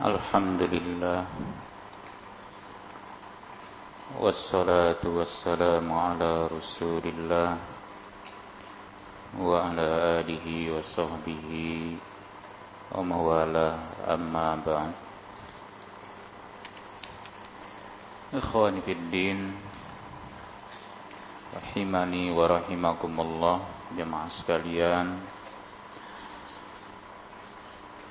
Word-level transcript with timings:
الحمد 0.00 0.62
لله 0.74 1.20
والصلاة 4.20 5.02
والسلام 5.04 5.86
على 5.92 6.30
رسول 6.46 7.04
الله 7.04 7.50
وعلى 9.38 9.88
آله 10.20 10.46
وصحبه 10.78 11.48
وموالا 12.94 13.68
أما 14.14 14.48
بعد 14.66 14.92
إخواني 18.34 18.80
في 18.86 18.92
الدين 18.92 19.38
رحمني 21.54 22.24
ورحمكم 22.30 23.12
الله 23.20 23.56
jemaah 23.94 24.26
sekalian 24.42 25.22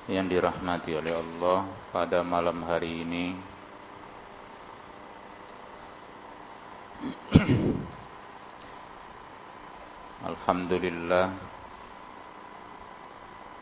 yang 0.08 0.24
dirahmati 0.24 0.96
oleh 0.96 1.12
Allah 1.12 1.68
pada 1.92 2.24
malam 2.24 2.64
hari 2.64 3.04
ini. 3.04 3.36
Alhamdulillah 10.24 11.36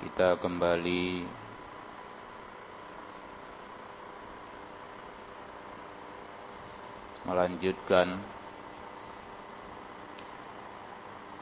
kita 0.07 0.39
kembali 0.39 1.27
melanjutkan 7.27 8.23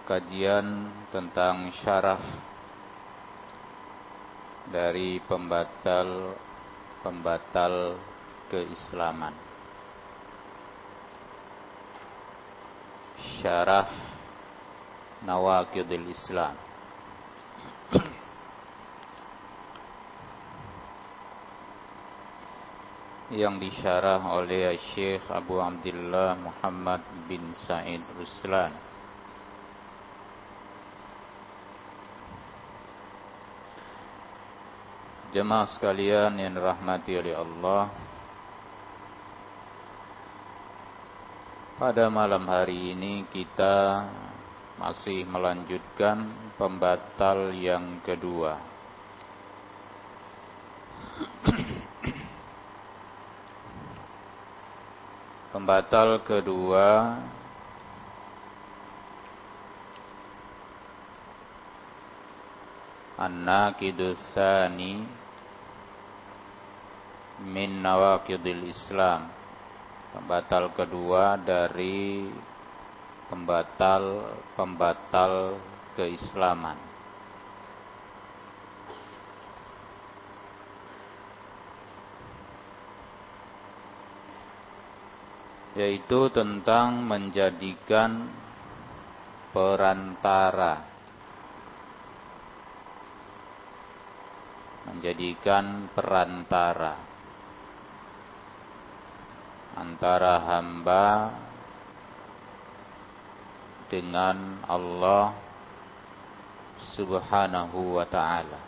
kajian 0.09 0.89
tentang 1.13 1.69
syarah 1.85 2.54
dari 4.69 5.17
pembatal-pembatal 5.25 7.97
keislaman. 8.49 9.35
Syarah 13.41 13.89
Nawakidil 15.25 16.13
Islam. 16.13 16.57
yang 23.35 23.59
disyarah 23.59 24.31
oleh 24.37 24.79
Syekh 24.95 25.27
Abu 25.27 25.59
Abdullah 25.59 26.39
Muhammad 26.39 27.03
bin 27.27 27.51
Said 27.67 28.07
Ruslan 28.15 28.94
Jemaah 35.35 35.67
sekalian 35.75 36.39
yang 36.39 36.55
dirahmati 36.55 37.19
oleh 37.19 37.35
Allah 37.35 37.91
Pada 41.75 42.07
malam 42.07 42.47
hari 42.47 42.95
ini 42.95 43.27
kita 43.35 44.07
masih 44.79 45.27
melanjutkan 45.27 46.31
pembatal 46.55 47.51
yang 47.51 47.99
kedua. 48.07 48.63
Pembatal 55.51 56.23
kedua 56.23 57.19
An-Naqidus 63.19 64.23
min 67.45 67.85
nawakidil 67.85 68.65
Islam. 68.65 69.29
Pembatal 70.17 70.73
kedua 70.73 71.37
dari 71.37 72.25
pembatal-pembatal 73.29 75.61
keislaman. 75.99 76.79
Yaitu 85.75 86.31
tentang 86.31 87.03
menjadikan 87.03 88.31
perantara. 89.51 90.87
Menjadikan 94.87 95.91
perantara 95.91 97.14
antara 99.75 100.39
hamba 100.47 101.35
dengan 103.91 104.63
Allah 104.71 105.35
Subhanahu 106.95 107.99
wa 107.99 108.07
taala. 108.07 108.61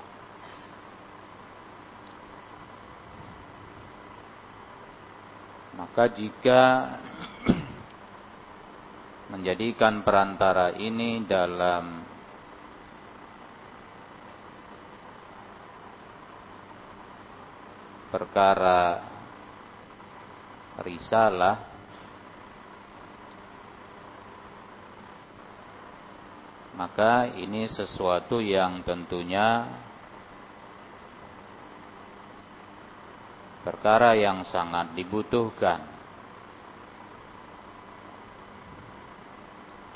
Maka 5.76 6.08
jika 6.08 6.62
menjadikan 9.32 10.00
perantara 10.00 10.72
ini 10.74 11.20
dalam 11.28 12.00
perkara 18.08 19.15
risalah. 20.80 21.76
Maka 26.76 27.32
ini 27.40 27.72
sesuatu 27.72 28.36
yang 28.36 28.84
tentunya 28.84 29.64
perkara 33.64 34.12
yang 34.12 34.44
sangat 34.44 34.92
dibutuhkan. 34.92 35.80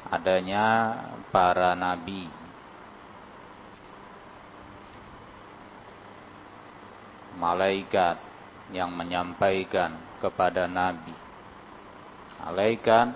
Adanya 0.08 0.66
para 1.28 1.76
nabi. 1.76 2.26
Malaikat 7.36 8.16
yang 8.72 8.90
menyampaikan 8.92 10.09
kepada 10.20 10.68
Nabi. 10.68 11.16
Alaikan 12.40 13.12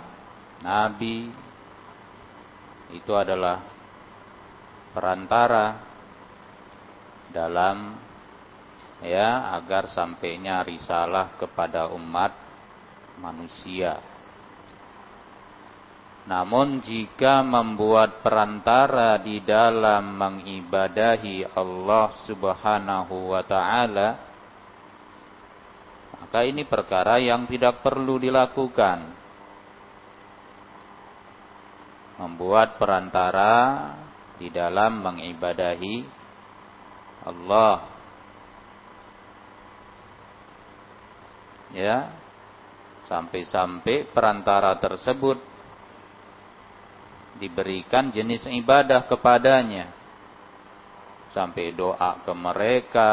Nabi 0.65 1.29
itu 2.93 3.13
adalah 3.13 3.61
perantara 4.97 5.81
dalam 7.29 7.99
ya 9.05 9.53
agar 9.59 9.91
sampainya 9.91 10.65
risalah 10.65 11.37
kepada 11.37 11.93
umat 11.93 12.33
manusia. 13.21 14.01
Namun 16.25 16.81
jika 16.81 17.45
membuat 17.45 18.25
perantara 18.25 19.21
di 19.21 19.45
dalam 19.45 20.17
mengibadahi 20.17 21.53
Allah 21.53 22.17
Subhanahu 22.25 23.37
wa 23.37 23.45
taala 23.45 24.34
maka 26.25 26.41
ini 26.41 26.65
perkara 26.65 27.21
yang 27.21 27.45
tidak 27.45 27.85
perlu 27.85 28.17
dilakukan. 28.17 29.13
Membuat 32.17 32.81
perantara 32.81 33.93
di 34.41 34.49
dalam 34.49 35.05
mengibadahi 35.05 35.97
Allah. 37.29 37.77
Ya. 41.77 42.09
Sampai-sampai 43.05 44.09
perantara 44.09 44.81
tersebut 44.81 45.37
diberikan 47.37 48.09
jenis 48.09 48.49
ibadah 48.49 49.05
kepadanya. 49.13 49.93
Sampai 51.37 51.77
doa 51.77 52.25
ke 52.25 52.33
mereka, 52.33 53.13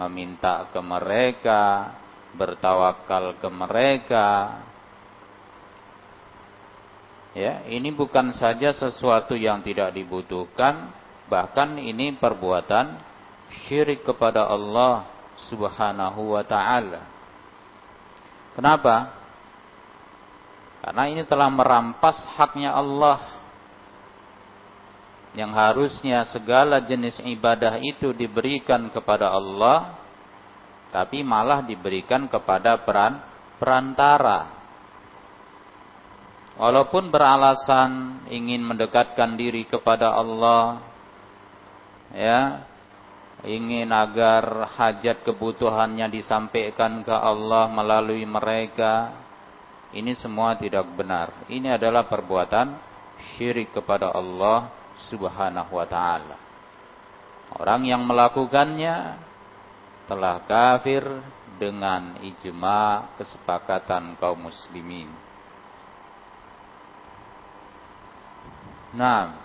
meminta 0.00 0.72
ke 0.72 0.80
mereka, 0.80 1.92
bertawakal 2.34 3.38
ke 3.38 3.48
mereka. 3.50 4.28
Ya, 7.30 7.62
ini 7.70 7.94
bukan 7.94 8.34
saja 8.34 8.74
sesuatu 8.74 9.38
yang 9.38 9.62
tidak 9.62 9.94
dibutuhkan, 9.94 10.90
bahkan 11.30 11.78
ini 11.78 12.18
perbuatan 12.18 12.98
syirik 13.66 14.02
kepada 14.02 14.50
Allah 14.50 15.06
Subhanahu 15.46 16.34
wa 16.34 16.42
taala. 16.42 17.06
Kenapa? 18.58 19.14
Karena 20.82 21.04
ini 21.06 21.22
telah 21.22 21.46
merampas 21.52 22.18
haknya 22.34 22.74
Allah 22.74 23.40
yang 25.38 25.54
harusnya 25.54 26.26
segala 26.34 26.82
jenis 26.82 27.22
ibadah 27.22 27.78
itu 27.78 28.10
diberikan 28.10 28.90
kepada 28.90 29.30
Allah 29.30 29.99
tapi 30.90 31.22
malah 31.22 31.62
diberikan 31.62 32.26
kepada 32.26 32.82
peran 32.82 33.22
perantara. 33.62 34.58
Walaupun 36.60 37.08
beralasan 37.08 38.22
ingin 38.28 38.60
mendekatkan 38.60 39.32
diri 39.38 39.64
kepada 39.64 40.12
Allah, 40.12 40.84
ya, 42.12 42.68
ingin 43.48 43.88
agar 43.88 44.68
hajat 44.76 45.24
kebutuhannya 45.24 46.12
disampaikan 46.12 47.00
ke 47.00 47.14
Allah 47.16 47.64
melalui 47.72 48.28
mereka, 48.28 49.14
ini 49.96 50.12
semua 50.18 50.58
tidak 50.60 50.84
benar. 50.92 51.32
Ini 51.48 51.80
adalah 51.80 52.04
perbuatan 52.04 52.76
syirik 53.34 53.72
kepada 53.72 54.12
Allah 54.12 54.68
Subhanahu 55.08 55.72
wa 55.80 55.86
taala. 55.88 56.36
Orang 57.56 57.88
yang 57.88 58.04
melakukannya 58.04 59.29
telah 60.10 60.42
kafir 60.42 61.06
dengan 61.54 62.18
ijma 62.18 63.14
kesepakatan 63.14 64.18
kaum 64.18 64.50
muslimin. 64.50 65.06
Nah, 68.90 69.38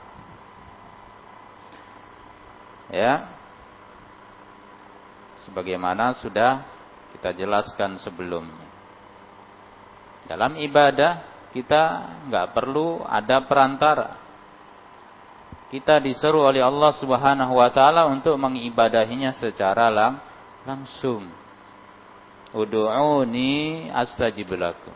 ya, 2.90 3.30
sebagaimana 5.46 6.18
sudah 6.18 6.66
kita 7.14 7.30
jelaskan 7.38 8.02
sebelumnya. 8.02 8.66
Dalam 10.26 10.58
ibadah 10.58 11.46
kita 11.54 12.10
nggak 12.26 12.58
perlu 12.58 13.06
ada 13.06 13.46
perantara. 13.46 14.18
Kita 15.70 16.02
disuruh 16.02 16.50
oleh 16.50 16.66
Allah 16.66 16.90
Subhanahu 16.98 17.54
wa 17.54 17.70
taala 17.70 18.10
untuk 18.10 18.34
mengibadahinya 18.42 19.38
secara 19.38 19.94
lang 19.94 20.34
langsung. 20.66 21.30
Udu'uni 22.52 23.88
astajib 23.94 24.52
lakum. 24.58 24.94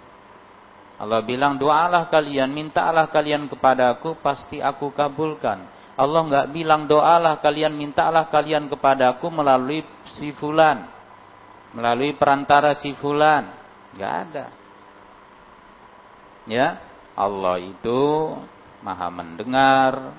Allah 0.99 1.23
bilang 1.23 1.55
doalah 1.55 2.11
kalian, 2.11 2.51
mintalah 2.51 3.07
kalian 3.07 3.47
kepadaku, 3.47 4.19
pasti 4.19 4.59
aku 4.59 4.91
kabulkan. 4.91 5.63
Allah 5.95 6.21
enggak 6.27 6.47
bilang 6.51 6.87
doalah 6.91 7.39
kalian, 7.39 7.71
mintalah 7.71 8.27
kalian 8.27 8.67
kepadaku 8.67 9.31
melalui 9.31 9.83
si 10.19 10.35
fulan. 10.35 10.87
Melalui 11.71 12.15
perantara 12.19 12.75
si 12.75 12.91
fulan. 12.99 13.47
Enggak 13.95 14.13
ada. 14.27 14.45
Ya, 16.47 16.67
Allah 17.15 17.63
itu 17.63 18.01
maha 18.83 19.07
mendengar. 19.11 20.15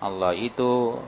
Allah 0.00 0.32
itu 0.36 1.00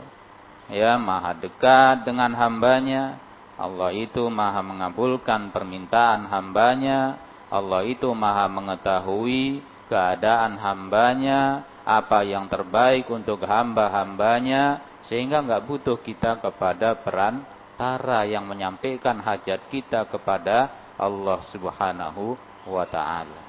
ya 0.72 0.96
maha 0.96 1.36
dekat 1.36 2.08
dengan 2.08 2.32
hambanya 2.32 3.20
Allah 3.56 3.88
itu 3.92 4.28
maha 4.28 4.60
mengabulkan 4.60 5.48
permintaan 5.48 6.28
hambanya. 6.28 7.16
Allah 7.48 7.88
itu 7.88 8.12
maha 8.12 8.44
mengetahui 8.52 9.64
keadaan 9.88 10.60
hambanya. 10.60 11.64
Apa 11.86 12.20
yang 12.26 12.52
terbaik 12.52 13.08
untuk 13.08 13.48
hamba-hambanya. 13.48 14.84
Sehingga 15.08 15.40
nggak 15.40 15.64
butuh 15.64 15.96
kita 16.04 16.42
kepada 16.44 17.00
perantara 17.00 18.28
yang 18.28 18.44
menyampaikan 18.44 19.24
hajat 19.24 19.64
kita 19.72 20.04
kepada 20.04 20.68
Allah 21.00 21.40
subhanahu 21.48 22.36
wa 22.68 22.84
ta'ala. 22.84 23.42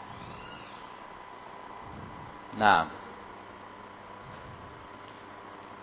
Nah, 2.57 3.06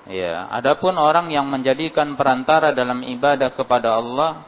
Ya, 0.04 0.52
adapun 0.52 1.00
orang 1.00 1.32
yang 1.32 1.48
menjadikan 1.48 2.12
perantara 2.12 2.76
dalam 2.76 3.00
ibadah 3.00 3.56
kepada 3.56 3.96
Allah 3.96 4.44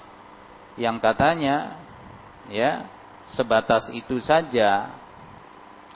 yang 0.76 1.00
katanya 1.00 1.81
ya 2.53 2.85
sebatas 3.32 3.88
itu 3.97 4.20
saja. 4.20 4.93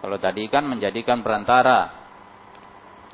Kalau 0.01 0.17
tadi 0.17 0.49
kan 0.49 0.65
menjadikan 0.65 1.21
perantara 1.21 1.93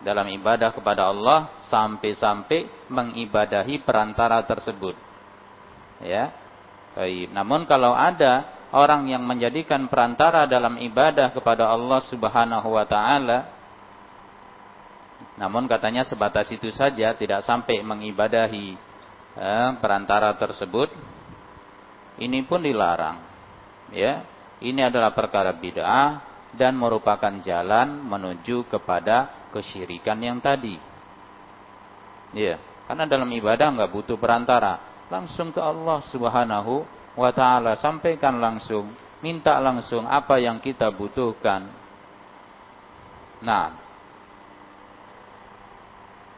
dalam 0.06 0.30
ibadah 0.30 0.70
kepada 0.70 1.10
Allah 1.10 1.50
sampai-sampai 1.66 2.86
mengibadahi 2.94 3.82
perantara 3.82 4.38
tersebut. 4.46 4.94
Ya. 5.98 6.30
Baik. 6.94 7.34
Namun 7.34 7.66
kalau 7.66 7.90
ada 7.90 8.46
orang 8.70 9.10
yang 9.10 9.26
menjadikan 9.26 9.90
perantara 9.90 10.46
dalam 10.46 10.78
ibadah 10.78 11.34
kepada 11.34 11.68
Allah 11.68 12.00
Subhanahu 12.06 12.70
wa 12.70 12.86
taala 12.86 13.55
namun 15.36 15.68
katanya 15.68 16.08
sebatas 16.08 16.48
itu 16.48 16.72
saja 16.72 17.12
tidak 17.12 17.44
sampai 17.44 17.84
mengibadahi 17.84 18.72
eh, 19.36 19.70
perantara 19.78 20.32
tersebut. 20.40 20.88
Ini 22.16 22.48
pun 22.48 22.64
dilarang. 22.64 23.20
Ya, 23.92 24.24
ini 24.64 24.80
adalah 24.80 25.12
perkara 25.12 25.52
bid'ah 25.52 26.24
dan 26.56 26.72
merupakan 26.80 27.30
jalan 27.44 28.00
menuju 28.00 28.64
kepada 28.72 29.48
kesyirikan 29.52 30.16
yang 30.24 30.40
tadi. 30.40 30.80
Ya, 32.32 32.56
karena 32.88 33.04
dalam 33.04 33.28
ibadah 33.28 33.76
nggak 33.76 33.92
butuh 33.92 34.16
perantara, 34.16 35.04
langsung 35.12 35.52
ke 35.52 35.60
Allah 35.60 36.00
Subhanahu 36.08 36.88
wa 37.12 37.30
taala, 37.36 37.76
sampaikan 37.76 38.40
langsung, 38.40 38.88
minta 39.20 39.60
langsung 39.60 40.08
apa 40.08 40.40
yang 40.40 40.56
kita 40.64 40.88
butuhkan. 40.88 41.68
Nah, 43.44 43.85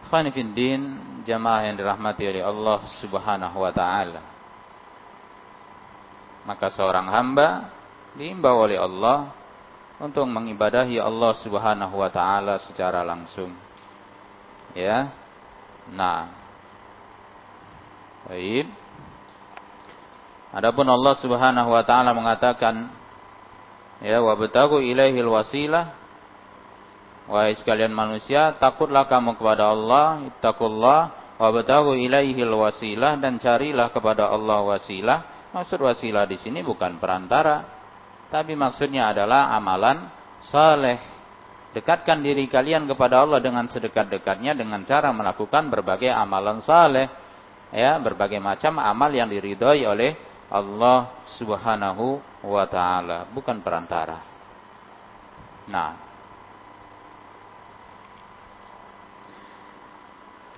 Khanifiddin 0.09 0.81
jamaah 1.29 1.69
yang 1.69 1.77
dirahmati 1.77 2.25
oleh 2.25 2.43
Allah 2.45 2.81
Subhanahu 3.05 3.57
wa 3.61 3.73
taala. 3.73 4.23
Maka 6.49 6.73
seorang 6.73 7.13
hamba 7.13 7.69
diimbau 8.17 8.65
oleh 8.65 8.81
Allah 8.81 9.37
untuk 10.01 10.25
mengibadahi 10.25 10.97
Allah 10.97 11.37
Subhanahu 11.45 11.95
wa 12.01 12.09
taala 12.09 12.57
secara 12.65 13.05
langsung. 13.05 13.53
Ya. 14.73 15.13
Nah. 15.93 16.33
Baik. 18.29 18.71
Adapun 20.55 20.89
Allah 20.89 21.15
Subhanahu 21.21 21.69
wa 21.69 21.83
taala 21.85 22.17
mengatakan 22.17 22.89
ya 24.01 24.23
wa 24.23 24.39
ilaihil 24.81 25.29
wasilah 25.29 25.98
Wahai 27.29 27.53
sekalian 27.61 27.93
manusia, 27.93 28.57
takutlah 28.57 29.05
kamu 29.05 29.37
kepada 29.37 29.69
Allah, 29.69 30.25
ittaqullah 30.33 31.01
wa 31.37 31.49
bataghu 31.53 31.93
ilaihil 31.93 32.57
wasilah 32.57 33.21
dan 33.21 33.37
carilah 33.37 33.93
kepada 33.93 34.33
Allah 34.33 34.65
wasilah. 34.65 35.53
Maksud 35.53 35.77
wasilah 35.77 36.25
di 36.25 36.41
sini 36.41 36.65
bukan 36.65 36.97
perantara, 36.97 37.69
tapi 38.33 38.57
maksudnya 38.57 39.13
adalah 39.13 39.53
amalan 39.53 40.09
saleh. 40.49 40.97
Dekatkan 41.77 42.25
diri 42.25 42.49
kalian 42.49 42.89
kepada 42.89 43.21
Allah 43.21 43.45
dengan 43.45 43.69
sedekat-dekatnya 43.69 44.57
dengan 44.57 44.81
cara 44.89 45.13
melakukan 45.13 45.69
berbagai 45.69 46.09
amalan 46.09 46.65
saleh. 46.65 47.13
Ya, 47.69 48.01
berbagai 48.01 48.41
macam 48.41 48.81
amal 48.81 49.13
yang 49.13 49.29
diridhoi 49.29 49.85
oleh 49.85 50.17
Allah 50.49 51.29
Subhanahu 51.37 52.25
wa 52.41 52.65
taala, 52.65 53.29
bukan 53.29 53.61
perantara. 53.61 54.17
Nah, 55.69 56.08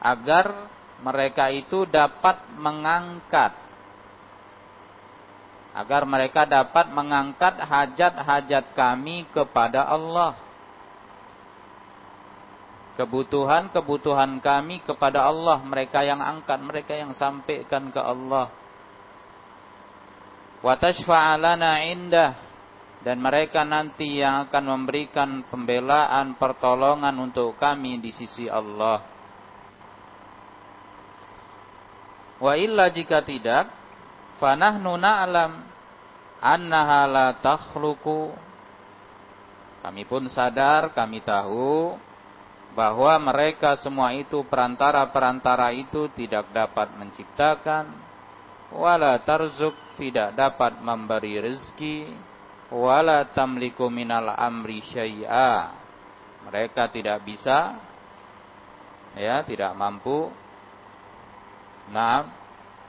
agar 0.00 0.72
mereka 1.04 1.52
itu 1.52 1.84
dapat 1.84 2.40
mengangkat 2.56 3.52
agar 5.76 6.08
mereka 6.08 6.48
dapat 6.48 6.88
mengangkat 6.88 7.60
hajat-hajat 7.60 8.72
kami 8.72 9.28
kepada 9.28 9.84
Allah 9.84 10.32
kebutuhan-kebutuhan 12.96 14.40
kami 14.40 14.80
kepada 14.80 15.28
Allah 15.28 15.60
mereka 15.60 16.00
yang 16.00 16.24
angkat 16.24 16.56
mereka 16.64 16.96
yang 16.96 17.12
sampaikan 17.12 17.92
ke 17.92 18.00
Allah 18.00 18.48
wa 20.64 20.74
tashfa'alana 20.80 21.84
indah 21.92 22.46
dan 23.06 23.22
mereka 23.22 23.62
nanti 23.62 24.18
yang 24.18 24.50
akan 24.50 24.64
memberikan 24.66 25.46
pembelaan 25.46 26.34
pertolongan 26.42 27.14
untuk 27.22 27.54
kami 27.54 28.02
di 28.02 28.10
sisi 28.10 28.50
Allah. 28.50 28.98
Wa 32.42 32.58
illa 32.58 32.90
jika 32.90 33.22
tidak, 33.22 33.70
fanahnu 34.38 34.96
na'lam 34.96 35.52
annaha 36.40 37.00
la 37.08 37.26
takhluqu. 37.40 38.32
Kami 39.82 40.02
pun 40.02 40.26
sadar, 40.26 40.90
kami 40.90 41.22
tahu 41.22 41.94
bahwa 42.76 43.16
mereka 43.32 43.78
semua 43.80 44.12
itu 44.12 44.44
perantara-perantara 44.44 45.72
itu 45.72 46.12
tidak 46.12 46.52
dapat 46.52 46.92
menciptakan 46.98 47.88
wala 48.74 49.16
tarzuk 49.22 49.72
tidak 49.96 50.36
dapat 50.36 50.82
memberi 50.84 51.40
rezeki 51.40 52.12
wala 52.74 53.30
tamliku 53.30 53.86
minal 53.88 54.34
amri 54.34 54.82
syai'a. 54.82 55.72
Mereka 56.46 56.90
tidak 56.94 57.24
bisa 57.26 57.74
ya 59.16 59.42
tidak 59.42 59.72
mampu. 59.74 60.30
Nah 61.90 62.45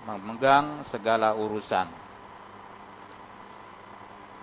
memegang 0.07 0.87
segala 0.87 1.35
urusan 1.35 1.91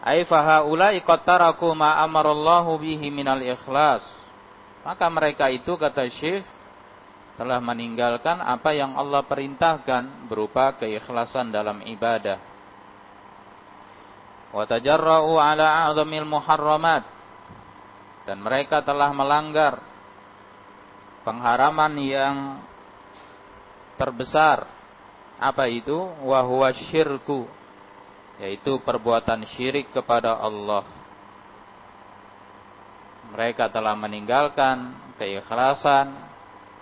ai 0.05 0.29
fahaulai 0.29 1.01
qattaraku 1.01 1.73
ma 1.73 2.05
amarallahu 2.05 2.77
bihi 2.77 3.09
minal 3.09 3.41
ikhlas 3.41 4.05
maka 4.85 5.09
mereka 5.09 5.49
itu 5.49 5.81
kata 5.81 6.05
Syekh 6.13 6.45
telah 7.35 7.59
meninggalkan 7.59 8.39
apa 8.39 8.71
yang 8.77 8.95
Allah 8.95 9.27
perintahkan 9.27 10.31
berupa 10.31 10.77
keikhlasan 10.79 11.51
dalam 11.51 11.83
ibadah. 11.83 12.39
Wa 14.55 14.63
tajarra'u 14.71 15.35
'ala 15.35 15.91
'azamil 15.91 16.29
muharramat 16.29 17.03
dan 18.29 18.39
mereka 18.39 18.87
telah 18.87 19.11
melanggar 19.11 19.83
pengharaman 21.27 21.95
yang 21.99 22.37
terbesar. 23.99 24.71
Apa 25.45 25.69
itu? 25.69 26.09
Wa 26.25 26.41
huwa 26.41 26.73
syirku 26.73 27.45
yaitu 28.41 28.81
perbuatan 28.83 29.45
syirik 29.55 29.93
kepada 29.93 30.41
Allah. 30.41 30.83
Mereka 33.31 33.71
telah 33.71 33.95
meninggalkan 33.95 34.91
keikhlasan 35.21 36.25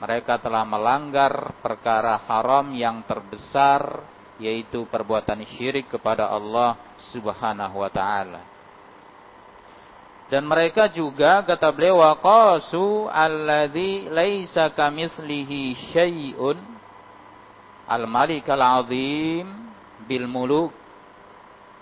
mereka 0.02 0.34
telah 0.42 0.66
melanggar 0.66 1.54
perkara 1.62 2.18
haram 2.26 2.74
yang 2.74 3.06
terbesar 3.06 4.02
yaitu 4.42 4.82
perbuatan 4.90 5.46
syirik 5.54 5.86
kepada 5.94 6.26
Allah 6.26 6.74
Subhanahu 7.14 7.78
wa 7.78 7.86
taala. 7.86 8.42
Dan 10.26 10.42
mereka 10.50 10.90
juga 10.90 11.46
kata 11.46 11.70
beliau 11.70 12.02
waqasu 12.02 13.06
alladzi 13.14 14.10
laisa 14.10 14.74
kamitslihi 14.74 15.94
syai'un 15.94 16.71
al-malik 17.86 18.46
al-azim 18.48 19.46
bil 20.06 20.26
muluk. 20.26 20.72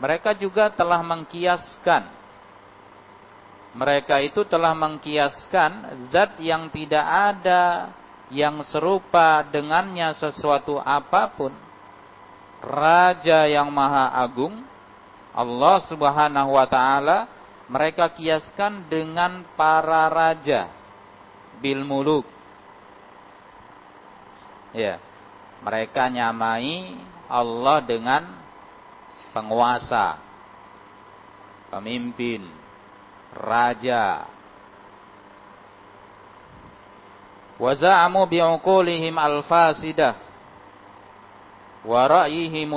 Mereka 0.00 0.32
juga 0.36 0.72
telah 0.72 1.04
mengkiaskan. 1.04 2.08
Mereka 3.70 4.16
itu 4.26 4.42
telah 4.48 4.74
mengkiaskan 4.74 5.70
zat 6.10 6.40
yang 6.42 6.72
tidak 6.72 7.06
ada 7.06 7.92
yang 8.32 8.64
serupa 8.66 9.46
dengannya 9.46 10.16
sesuatu 10.16 10.80
apa 10.80 11.30
pun. 11.30 11.52
Raja 12.60 13.46
yang 13.46 13.72
maha 13.72 14.12
agung 14.20 14.66
Allah 15.32 15.80
Subhanahu 15.86 16.58
wa 16.58 16.66
taala 16.66 17.30
mereka 17.70 18.10
kiaskan 18.10 18.90
dengan 18.90 19.46
para 19.54 20.10
raja 20.10 20.68
bil 21.62 21.86
muluk. 21.86 22.26
Ya 24.74 24.98
mereka 25.60 26.08
nyamai 26.08 26.96
Allah 27.30 27.78
dengan 27.84 28.22
penguasa 29.30 30.18
pemimpin 31.70 32.42
raja. 33.36 34.26
Wa 37.60 37.72
za'amu 37.76 38.24
bi'uqulihim 38.24 39.14
al-fasidah 39.20 40.16
wa 41.84 42.02
ra'yihim 42.08 42.72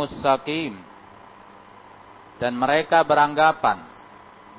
dan 2.39 2.53
mereka 2.55 3.03
beranggapan 3.07 3.79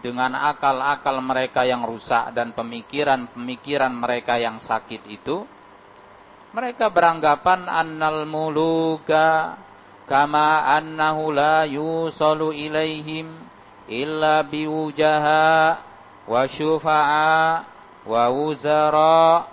dengan 0.05 0.37
akal-akal 0.37 1.17
mereka 1.25 1.65
yang 1.65 1.85
rusak 1.85 2.33
dan 2.37 2.53
pemikiran-pemikiran 2.53 3.93
mereka 3.93 4.37
yang 4.37 4.61
sakit 4.61 5.01
itu 5.09 5.49
mereka 6.55 6.87
beranggapan 6.87 7.67
annal 7.67 8.23
muluka 8.31 9.59
kama 10.07 10.79
annahu 10.79 11.35
la 11.35 11.67
yusalu 11.67 12.55
ilaihim 12.55 13.27
illa 13.91 14.47
biwujaha 14.47 15.83
wa 16.31 16.43
syufa'a 16.47 17.67
wa 18.07 18.23
wuzara. 18.31 19.51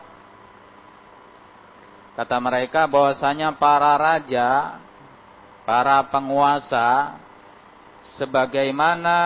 Kata 2.13 2.37
mereka 2.37 2.85
bahwasanya 2.85 3.57
para 3.57 3.97
raja, 3.97 4.77
para 5.65 6.05
penguasa 6.05 7.17
sebagaimana 8.13 9.17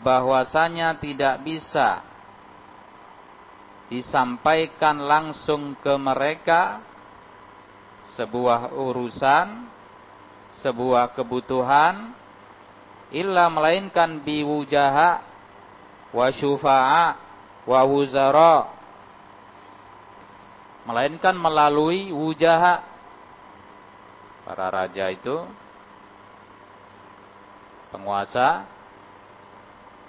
bahwasanya 0.00 0.96
tidak 0.96 1.44
bisa 1.44 2.15
disampaikan 3.86 4.98
langsung 4.98 5.78
ke 5.78 5.94
mereka 5.94 6.82
sebuah 8.18 8.74
urusan, 8.74 9.68
sebuah 10.64 11.14
kebutuhan 11.14 12.10
illa 13.14 13.46
melainkan 13.46 14.18
biwujaha 14.26 15.10
wa 16.10 16.26
syufa'a 16.32 17.06
wa 17.66 17.80
wuzara 17.86 18.56
melainkan 20.86 21.34
melalui 21.34 22.10
wujaha. 22.10 22.82
Para 24.46 24.70
raja 24.70 25.10
itu 25.10 25.42
penguasa 27.90 28.62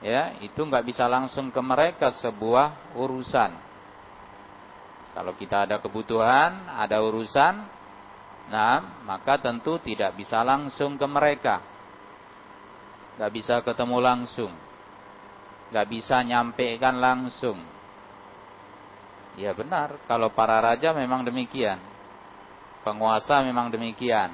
ya 0.06 0.38
itu 0.46 0.62
nggak 0.62 0.86
bisa 0.86 1.10
langsung 1.10 1.50
ke 1.50 1.58
mereka 1.58 2.14
sebuah 2.14 2.94
urusan 2.94 3.67
kalau 5.18 5.34
kita 5.34 5.66
ada 5.66 5.82
kebutuhan 5.82 6.70
ada 6.70 7.02
urusan 7.02 7.66
nah 8.54 9.02
maka 9.02 9.42
tentu 9.42 9.82
tidak 9.82 10.14
bisa 10.14 10.46
langsung 10.46 10.94
ke 11.02 11.08
mereka 11.10 11.66
nggak 13.18 13.32
bisa 13.34 13.66
ketemu 13.66 13.98
langsung 13.98 14.54
nggak 15.74 15.88
bisa 15.90 16.22
nyampaikan 16.22 17.02
langsung 17.02 17.58
Ya 19.38 19.54
benar, 19.54 20.02
kalau 20.10 20.34
para 20.34 20.58
raja 20.58 20.98
memang 20.98 21.22
demikian. 21.22 21.78
Penguasa 22.82 23.46
memang 23.46 23.70
demikian. 23.70 24.34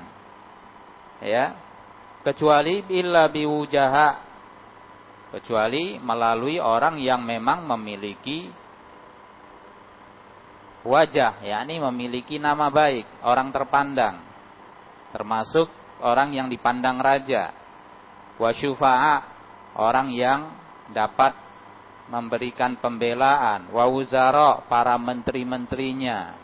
Ya. 1.19 1.59
Kecuali 2.23 2.87
illa 2.87 3.27
biwujaha 3.27 4.31
kecuali 5.35 5.99
melalui 5.99 6.55
orang 6.55 7.03
yang 7.03 7.19
memang 7.19 7.67
memiliki 7.67 8.47
wajah, 10.83 11.41
yakni 11.43 11.79
memiliki 11.79 12.37
nama 12.37 12.69
baik, 12.69 13.07
orang 13.23 13.49
terpandang. 13.49 14.21
Termasuk 15.15 15.67
orang 16.03 16.35
yang 16.35 16.47
dipandang 16.47 16.99
raja. 16.99 17.55
Wasyufa'a, 18.37 19.15
orang 19.77 20.11
yang 20.13 20.53
dapat 20.91 21.33
memberikan 22.11 22.75
pembelaan. 22.77 23.71
Wawuzara, 23.71 24.67
para 24.67 24.99
menteri-menterinya. 24.99 26.35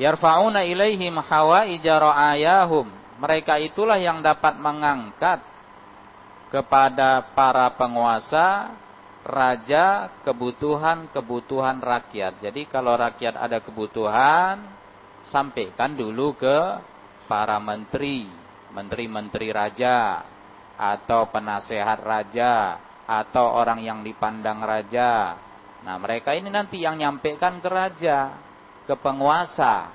Yarfa'una 0.00 0.64
ilaihim 0.64 1.20
hawaija 1.20 1.92
ra'ayahum 2.00 3.02
mereka 3.22 3.54
itulah 3.62 4.02
yang 4.02 4.18
dapat 4.18 4.58
mengangkat 4.58 5.38
kepada 6.50 7.22
para 7.38 7.70
penguasa, 7.78 8.74
raja, 9.22 10.10
kebutuhan-kebutuhan 10.26 11.78
rakyat. 11.78 12.42
Jadi 12.42 12.66
kalau 12.66 12.98
rakyat 12.98 13.38
ada 13.38 13.58
kebutuhan, 13.62 14.62
sampaikan 15.26 15.94
dulu 15.94 16.34
ke 16.34 16.58
para 17.30 17.58
menteri, 17.62 18.26
menteri-menteri 18.74 19.48
raja, 19.54 20.26
atau 20.74 21.30
penasehat 21.30 22.02
raja, 22.02 22.82
atau 23.06 23.54
orang 23.54 23.82
yang 23.82 24.02
dipandang 24.02 24.62
raja. 24.62 25.38
Nah 25.82 25.96
mereka 25.98 26.34
ini 26.34 26.50
nanti 26.50 26.82
yang 26.82 26.98
nyampaikan 26.98 27.62
ke 27.62 27.68
raja, 27.70 28.34
ke 28.86 28.94
penguasa. 28.98 29.94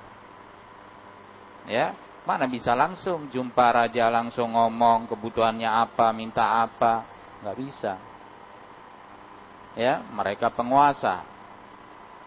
Ya, 1.68 1.92
Mana 2.28 2.44
bisa 2.44 2.76
langsung 2.76 3.32
jumpa 3.32 3.72
raja 3.72 4.12
langsung 4.12 4.52
ngomong 4.52 5.08
kebutuhannya 5.08 5.64
apa, 5.64 6.12
minta 6.12 6.60
apa, 6.60 7.08
nggak 7.40 7.56
bisa. 7.56 7.96
Ya, 9.78 10.02
mereka 10.10 10.50
penguasa, 10.50 11.22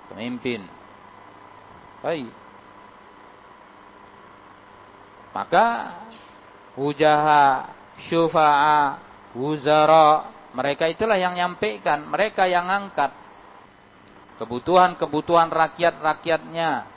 pemimpin. 0.06 0.62
Baik. 1.98 2.30
Maka 5.34 5.66
hujaha, 6.78 7.74
syufa'a, 8.06 9.02
wuzara, 9.34 10.30
mereka 10.54 10.86
itulah 10.86 11.18
yang 11.18 11.34
nyampaikan, 11.34 12.06
mereka 12.06 12.46
yang 12.46 12.66
angkat 12.66 13.14
kebutuhan-kebutuhan 14.40 15.52
rakyat-rakyatnya, 15.52 16.88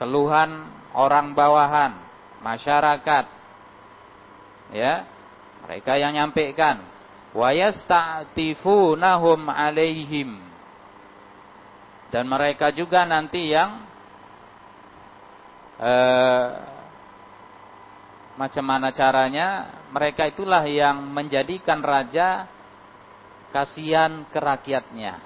keluhan 0.00 0.70
orang 0.96 1.36
bawahan, 1.36 1.92
masyarakat. 2.40 3.24
Ya, 4.72 5.04
mereka 5.64 6.00
yang 6.00 6.16
nyampaikan. 6.16 6.80
Wa 7.36 7.52
alaihim. 9.52 10.30
Dan 12.08 12.24
mereka 12.24 12.72
juga 12.72 13.04
nanti 13.04 13.52
yang 13.52 13.84
eh, 15.76 16.48
macam 18.38 18.64
mana 18.64 18.88
caranya? 18.94 19.76
Mereka 19.92 20.32
itulah 20.32 20.64
yang 20.64 21.04
menjadikan 21.12 21.84
raja 21.84 22.48
kasihan 23.52 24.24
ke 24.28 24.38
rakyatnya. 24.38 25.20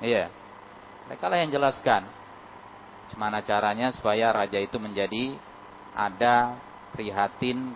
Iya. 0.00 0.32
Mereka 1.08 1.24
lah 1.28 1.38
yang 1.40 1.52
jelaskan. 1.52 2.02
Gimana 3.10 3.42
caranya 3.42 3.90
supaya 3.90 4.30
raja 4.30 4.56
itu 4.62 4.78
menjadi 4.78 5.34
ada 5.92 6.54
prihatin 6.94 7.74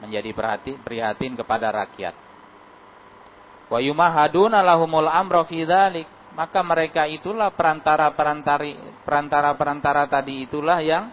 menjadi 0.00 0.30
prihatin, 0.32 0.76
prihatin 0.80 1.32
kepada 1.36 1.70
rakyat. 1.70 2.14
Wa 3.70 3.78
yumahaduna 3.78 4.64
lahumul 4.64 5.06
amra 5.06 5.44
fi 5.46 5.62
dzalik. 5.62 6.08
Maka 6.30 6.62
mereka 6.62 7.10
itulah 7.10 7.50
perantara-perantara 7.50 9.02
perantara-perantara 9.02 10.06
tadi 10.06 10.46
itulah 10.46 10.78
yang 10.78 11.10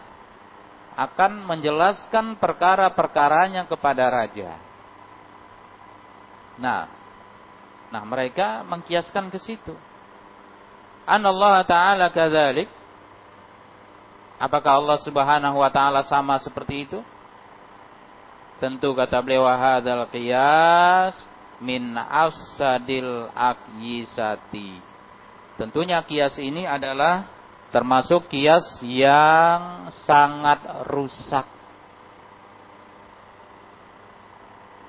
akan 0.93 1.41
menjelaskan 1.45 2.38
perkara-perkaranya 2.38 3.65
kepada 3.65 4.13
raja. 4.13 4.62
Nah, 6.62 6.86
nah 7.89 8.04
mereka 8.06 8.62
mengkiaskan 8.65 9.34
ke 9.34 9.41
situ. 9.41 9.73
Anallah 11.10 11.65
taala 11.65 12.13
kadzalik 12.13 12.69
Apakah 14.38 14.78
Allah 14.78 15.02
Subhanahu 15.02 15.58
wa 15.58 15.69
taala 15.73 16.06
sama 16.06 16.38
seperti 16.38 16.86
itu? 16.86 17.02
Tentu 18.58 18.98
kata 18.98 19.22
beliau 19.22 19.46
hadzal 19.46 20.10
qiyas 20.10 21.13
min 21.62 21.93
afsadil 21.98 23.30
aqyisati. 23.34 24.82
Tentunya 25.58 26.02
kias 26.06 26.38
ini 26.38 26.65
adalah 26.70 27.26
termasuk 27.74 28.30
kias 28.30 28.82
yang 28.86 29.89
sangat 30.06 30.62
rusak. 30.89 31.46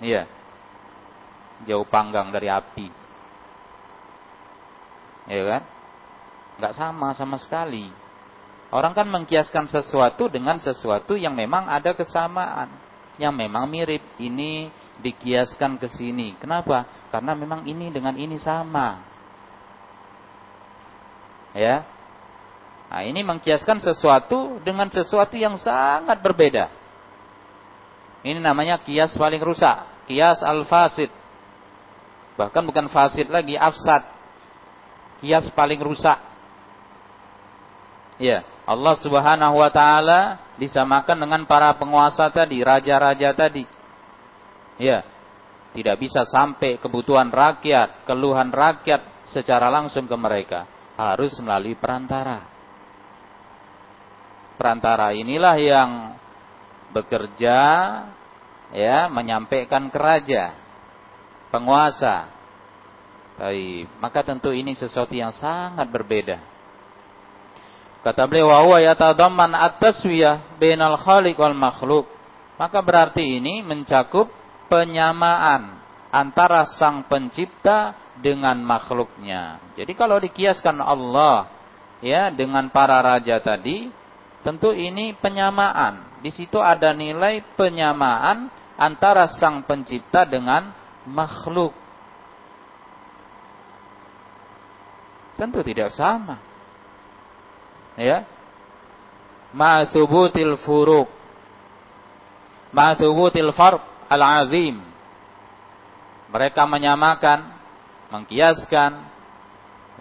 Iya. 0.05 0.29
Jauh 1.67 1.89
panggang 1.89 2.31
dari 2.31 2.47
api. 2.47 2.87
Iya 5.29 5.45
kan? 5.45 5.63
Enggak 6.57 6.75
sama 6.77 7.09
sama 7.13 7.37
sekali. 7.37 7.91
Orang 8.69 8.93
kan 8.93 9.09
mengkiaskan 9.09 9.69
sesuatu 9.73 10.29
dengan 10.29 10.61
sesuatu 10.61 11.17
yang 11.17 11.33
memang 11.33 11.65
ada 11.73 11.97
kesamaan, 11.97 12.69
yang 13.19 13.35
memang 13.35 13.67
mirip. 13.69 14.01
Ini 14.17 14.71
dikiaskan 15.03 15.77
ke 15.77 15.91
sini. 15.91 16.39
Kenapa? 16.39 16.87
Karena 17.11 17.35
memang 17.35 17.67
ini 17.67 17.91
dengan 17.91 18.15
ini 18.15 18.39
sama. 18.39 19.03
Ya. 21.53 21.85
Nah, 22.89 23.05
ini 23.05 23.21
mengkiaskan 23.21 23.85
sesuatu 23.85 24.63
dengan 24.65 24.89
sesuatu 24.89 25.37
yang 25.37 25.61
sangat 25.61 26.17
berbeda. 26.25 26.73
Ini 28.25 28.41
namanya 28.41 28.81
kias 28.81 29.15
paling 29.15 29.39
rusak, 29.39 30.09
kias 30.09 30.41
al-fasid. 30.41 31.13
Bahkan 32.35 32.63
bukan 32.65 32.87
fasid 32.89 33.29
lagi, 33.29 33.59
afsad. 33.59 34.07
Kias 35.21 35.51
paling 35.53 35.79
rusak. 35.83 36.19
Ya. 38.19 38.47
Allah 38.69 38.95
Subhanahu 39.01 39.59
wa 39.59 39.71
taala 39.73 40.48
disamakan 40.59 41.25
dengan 41.25 41.43
para 41.47 41.71
penguasa 41.79 42.29
tadi, 42.35 42.61
raja-raja 42.61 43.33
tadi. 43.33 43.65
Ya. 44.77 45.07
Tidak 45.69 45.95
bisa 46.01 46.27
sampai 46.27 46.81
kebutuhan 46.83 47.31
rakyat, 47.31 48.03
keluhan 48.09 48.51
rakyat 48.51 49.31
secara 49.31 49.71
langsung 49.71 50.11
ke 50.11 50.17
mereka, 50.19 50.67
harus 50.99 51.39
melalui 51.39 51.79
perantara. 51.79 52.43
Perantara 54.59 55.15
inilah 55.15 55.55
yang 55.61 55.91
bekerja 56.91 57.59
ya, 58.75 59.07
menyampaikan 59.13 59.93
ke 59.93 59.99
raja, 60.01 60.57
penguasa. 61.53 62.33
Baik, 63.39 63.87
maka 64.03 64.27
tentu 64.27 64.51
ini 64.51 64.75
sesuatu 64.75 65.15
yang 65.15 65.31
sangat 65.31 65.87
berbeda 65.87 66.48
Kata 68.09 68.25
beliau 68.25 68.49
wa 68.49 68.65
huwa 68.65 68.81
at-taswiyah 68.81 70.57
bainal 70.57 70.97
khaliq 70.97 71.37
wal 71.37 71.53
makhluk. 71.53 72.09
Maka 72.57 72.81
berarti 72.81 73.21
ini 73.21 73.61
mencakup 73.61 74.33
penyamaan 74.73 75.77
antara 76.09 76.65
sang 76.81 77.05
pencipta 77.05 77.93
dengan 78.17 78.65
makhluknya. 78.65 79.61
Jadi 79.77 79.93
kalau 79.93 80.17
dikiaskan 80.25 80.81
Allah 80.81 81.53
ya 82.01 82.33
dengan 82.33 82.73
para 82.73 82.97
raja 83.05 83.45
tadi, 83.45 83.93
tentu 84.41 84.73
ini 84.73 85.13
penyamaan. 85.13 86.25
Di 86.25 86.33
situ 86.33 86.57
ada 86.65 86.97
nilai 86.97 87.45
penyamaan 87.61 88.49
antara 88.81 89.29
sang 89.37 89.69
pencipta 89.69 90.25
dengan 90.25 90.73
makhluk. 91.05 91.77
Tentu 95.37 95.61
tidak 95.61 95.93
sama 95.93 96.48
ya. 97.99 98.23
Ma 99.51 99.83
thubutil 99.91 100.55
furuq. 100.63 101.11
Ma 102.71 102.95
thubutil 102.95 103.51
farq 103.53 103.83
al-azim. 104.07 104.79
Mereka 106.31 106.63
menyamakan 106.69 107.59
mengkiaskan 108.09 109.05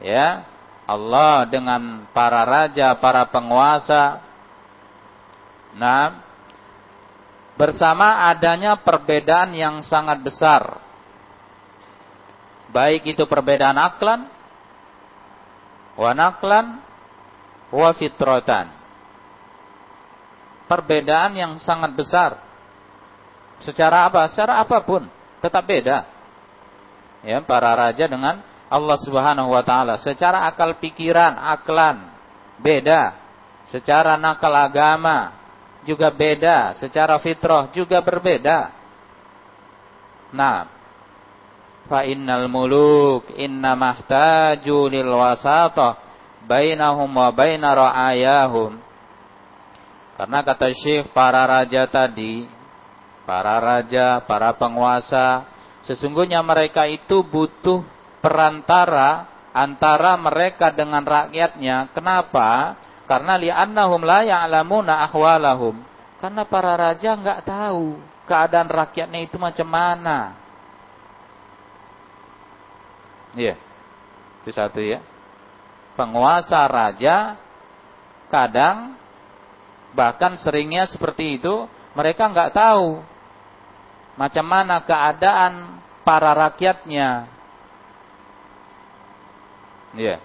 ya 0.03 0.45
Allah 0.87 1.43
dengan 1.49 2.07
para 2.15 2.45
raja 2.47 2.95
para 2.99 3.27
penguasa. 3.27 4.23
Nah 5.75 6.23
bersama 7.57 8.29
adanya 8.29 8.77
perbedaan 8.79 9.51
yang 9.57 9.81
sangat 9.83 10.21
besar. 10.21 10.79
Baik 12.71 13.15
itu 13.15 13.23
perbedaan 13.25 13.79
aklan 13.79 14.27
wanaklan 15.95 16.86
wa 17.71 17.89
fitratan. 17.95 18.71
Perbedaan 20.67 21.31
yang 21.35 21.53
sangat 21.63 21.95
besar. 21.95 22.43
Secara 23.63 24.07
apa? 24.07 24.27
Secara 24.31 24.59
apa 24.59 24.83
pun 24.83 25.07
tetap 25.39 25.63
beda. 25.63 26.03
Ya, 27.23 27.39
para 27.41 27.73
raja 27.73 28.05
dengan 28.05 28.43
Allah 28.67 28.97
Subhanahu 28.99 29.55
wa 29.55 29.63
taala 29.63 29.95
secara 29.99 30.43
akal 30.45 30.75
pikiran, 30.77 31.39
aklan 31.39 32.11
beda. 32.59 33.15
Secara 33.71 34.15
nakal 34.15 34.51
agama 34.55 35.35
juga 35.83 36.11
beda, 36.11 36.75
secara 36.79 37.19
fitrah 37.19 37.71
juga 37.71 37.99
berbeda. 38.03 38.71
Nah, 40.35 40.67
fa 41.87 42.03
innal 42.03 42.51
muluk 42.51 43.31
inna 43.39 43.75
mahtaju 43.75 44.79
lil 44.91 45.07
wasatah 45.07 46.06
bainahum 46.47 47.11
wa 47.11 47.29
baina 47.35 47.75
ra'ayahum. 47.75 48.79
Karena 50.17 50.39
kata 50.41 50.73
Syekh 50.73 51.13
para 51.13 51.45
raja 51.45 51.85
tadi, 51.85 52.49
para 53.27 53.61
raja, 53.61 54.23
para 54.25 54.55
penguasa, 54.57 55.45
sesungguhnya 55.85 56.41
mereka 56.41 56.89
itu 56.89 57.21
butuh 57.21 57.85
perantara 58.23 59.29
antara 59.53 60.17
mereka 60.17 60.73
dengan 60.73 61.05
rakyatnya. 61.05 61.93
Kenapa? 61.93 62.79
Karena 63.05 63.37
li'annahum 63.37 64.01
la 64.01 64.25
ya'lamuna 64.25 65.05
ahwalahum. 65.05 65.77
Karena 66.17 66.49
para 66.49 66.73
raja 66.73 67.13
nggak 67.13 67.45
tahu 67.45 68.01
keadaan 68.25 68.67
rakyatnya 68.67 69.21
itu 69.21 69.37
macam 69.37 69.69
mana. 69.69 70.33
Iya. 73.37 73.53
Itu 74.41 74.49
satu 74.49 74.81
ya. 74.81 74.99
Penguasa 75.97 76.61
raja 76.69 77.35
kadang 78.29 78.93
bahkan 79.97 80.37
seringnya 80.37 80.85
seperti 80.85 81.41
itu 81.41 81.65
mereka 81.97 82.29
nggak 82.29 82.53
tahu 82.53 83.01
macam 84.13 84.45
mana 84.45 84.81
keadaan 84.85 85.81
para 86.05 86.37
rakyatnya. 86.37 87.25
Iya. 89.97 90.21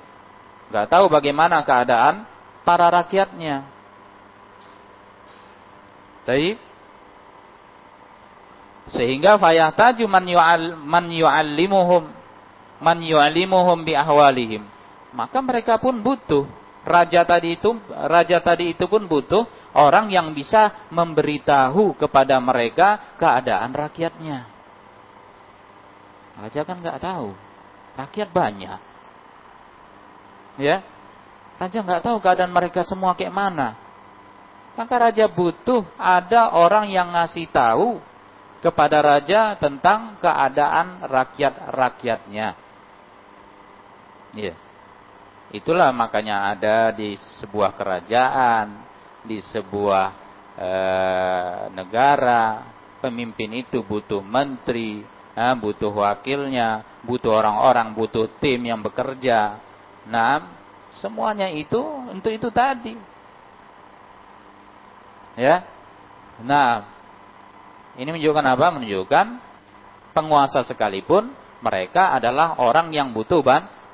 Nggak 0.69 0.87
tahu 0.93 1.09
bagaimana 1.09 1.65
keadaan 1.65 2.29
para 2.65 2.93
rakyatnya. 2.93 3.65
Baik. 6.29 6.57
Sehingga 8.93 9.41
fayahtaju 9.41 10.05
man 10.05 10.25
yu'al 10.29 10.77
man 10.77 11.07
yu'allimuhum 11.09 12.13
man 12.83 12.99
yu'allimuhum 13.01 13.85
bi 13.87 13.97
ahwalihim. 13.97 14.65
Maka 15.13 15.39
mereka 15.45 15.77
pun 15.77 16.01
butuh 16.01 16.49
raja 16.83 17.23
tadi 17.23 17.55
itu 17.61 17.77
raja 17.89 18.43
tadi 18.43 18.75
itu 18.75 18.89
pun 18.89 19.07
butuh 19.07 19.45
orang 19.77 20.09
yang 20.09 20.33
bisa 20.33 20.89
memberitahu 20.89 21.95
kepada 21.97 22.41
mereka 22.41 23.17
keadaan 23.21 23.73
rakyatnya. 23.77 24.49
Raja 26.33 26.61
kan 26.65 26.81
nggak 26.81 27.01
tahu, 27.01 27.37
rakyat 28.01 28.29
banyak. 28.33 28.81
Ya, 30.61 30.85
Raja 31.63 31.79
nggak 31.79 32.03
tahu 32.03 32.19
keadaan 32.19 32.51
mereka 32.51 32.83
semua 32.83 33.15
kayak 33.15 33.31
mana. 33.31 33.79
Maka 34.75 34.99
raja 34.99 35.31
butuh 35.31 35.87
ada 35.95 36.51
orang 36.59 36.91
yang 36.91 37.15
ngasih 37.15 37.47
tahu 37.55 38.03
kepada 38.59 38.99
raja 38.99 39.55
tentang 39.63 40.19
keadaan 40.19 41.07
rakyat-rakyatnya. 41.07 42.59
Ya. 44.35 44.55
Itulah 45.53 45.93
makanya 45.93 46.49
ada 46.49 46.91
di 46.97 47.13
sebuah 47.41 47.77
kerajaan, 47.77 48.83
di 49.23 49.39
sebuah 49.39 50.07
e, 50.57 50.71
negara, 51.77 52.73
pemimpin 53.05 53.53
itu 53.61 53.85
butuh 53.85 54.25
menteri, 54.25 55.05
eh, 55.37 55.55
butuh 55.61 55.93
wakilnya, 55.93 57.01
butuh 57.05 57.37
orang-orang, 57.37 57.93
butuh 57.93 58.33
tim 58.41 58.65
yang 58.65 58.81
bekerja. 58.81 59.61
Nah, 60.09 60.63
Semuanya 61.01 61.49
itu 61.49 61.81
untuk 62.13 62.29
itu 62.29 62.53
tadi. 62.53 62.93
Ya. 65.41 65.65
Nah, 66.45 66.85
ini 67.97 68.13
menunjukkan 68.13 68.45
apa? 68.45 68.67
Menunjukkan 68.77 69.27
penguasa 70.13 70.61
sekalipun 70.69 71.33
mereka 71.65 72.13
adalah 72.13 72.61
orang 72.61 72.93
yang 72.93 73.17
butuh 73.17 73.41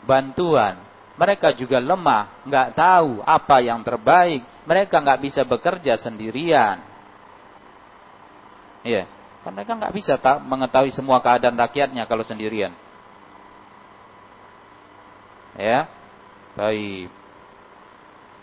bantuan. 0.03 0.83
Mereka 1.19 1.59
juga 1.59 1.83
lemah, 1.83 2.47
nggak 2.47 2.69
tahu 2.79 3.27
apa 3.27 3.57
yang 3.59 3.83
terbaik. 3.83 4.47
Mereka 4.63 5.03
nggak 5.03 5.21
bisa 5.21 5.43
bekerja 5.43 5.99
sendirian. 5.99 6.79
Iya, 8.87 9.11
karena 9.43 9.55
mereka 9.59 9.73
nggak 9.75 9.95
bisa 9.99 10.15
mengetahui 10.47 10.95
semua 10.95 11.19
keadaan 11.19 11.59
rakyatnya 11.59 12.07
kalau 12.07 12.23
sendirian. 12.23 12.71
Ya, 15.59 15.91
Baik. 16.59 17.07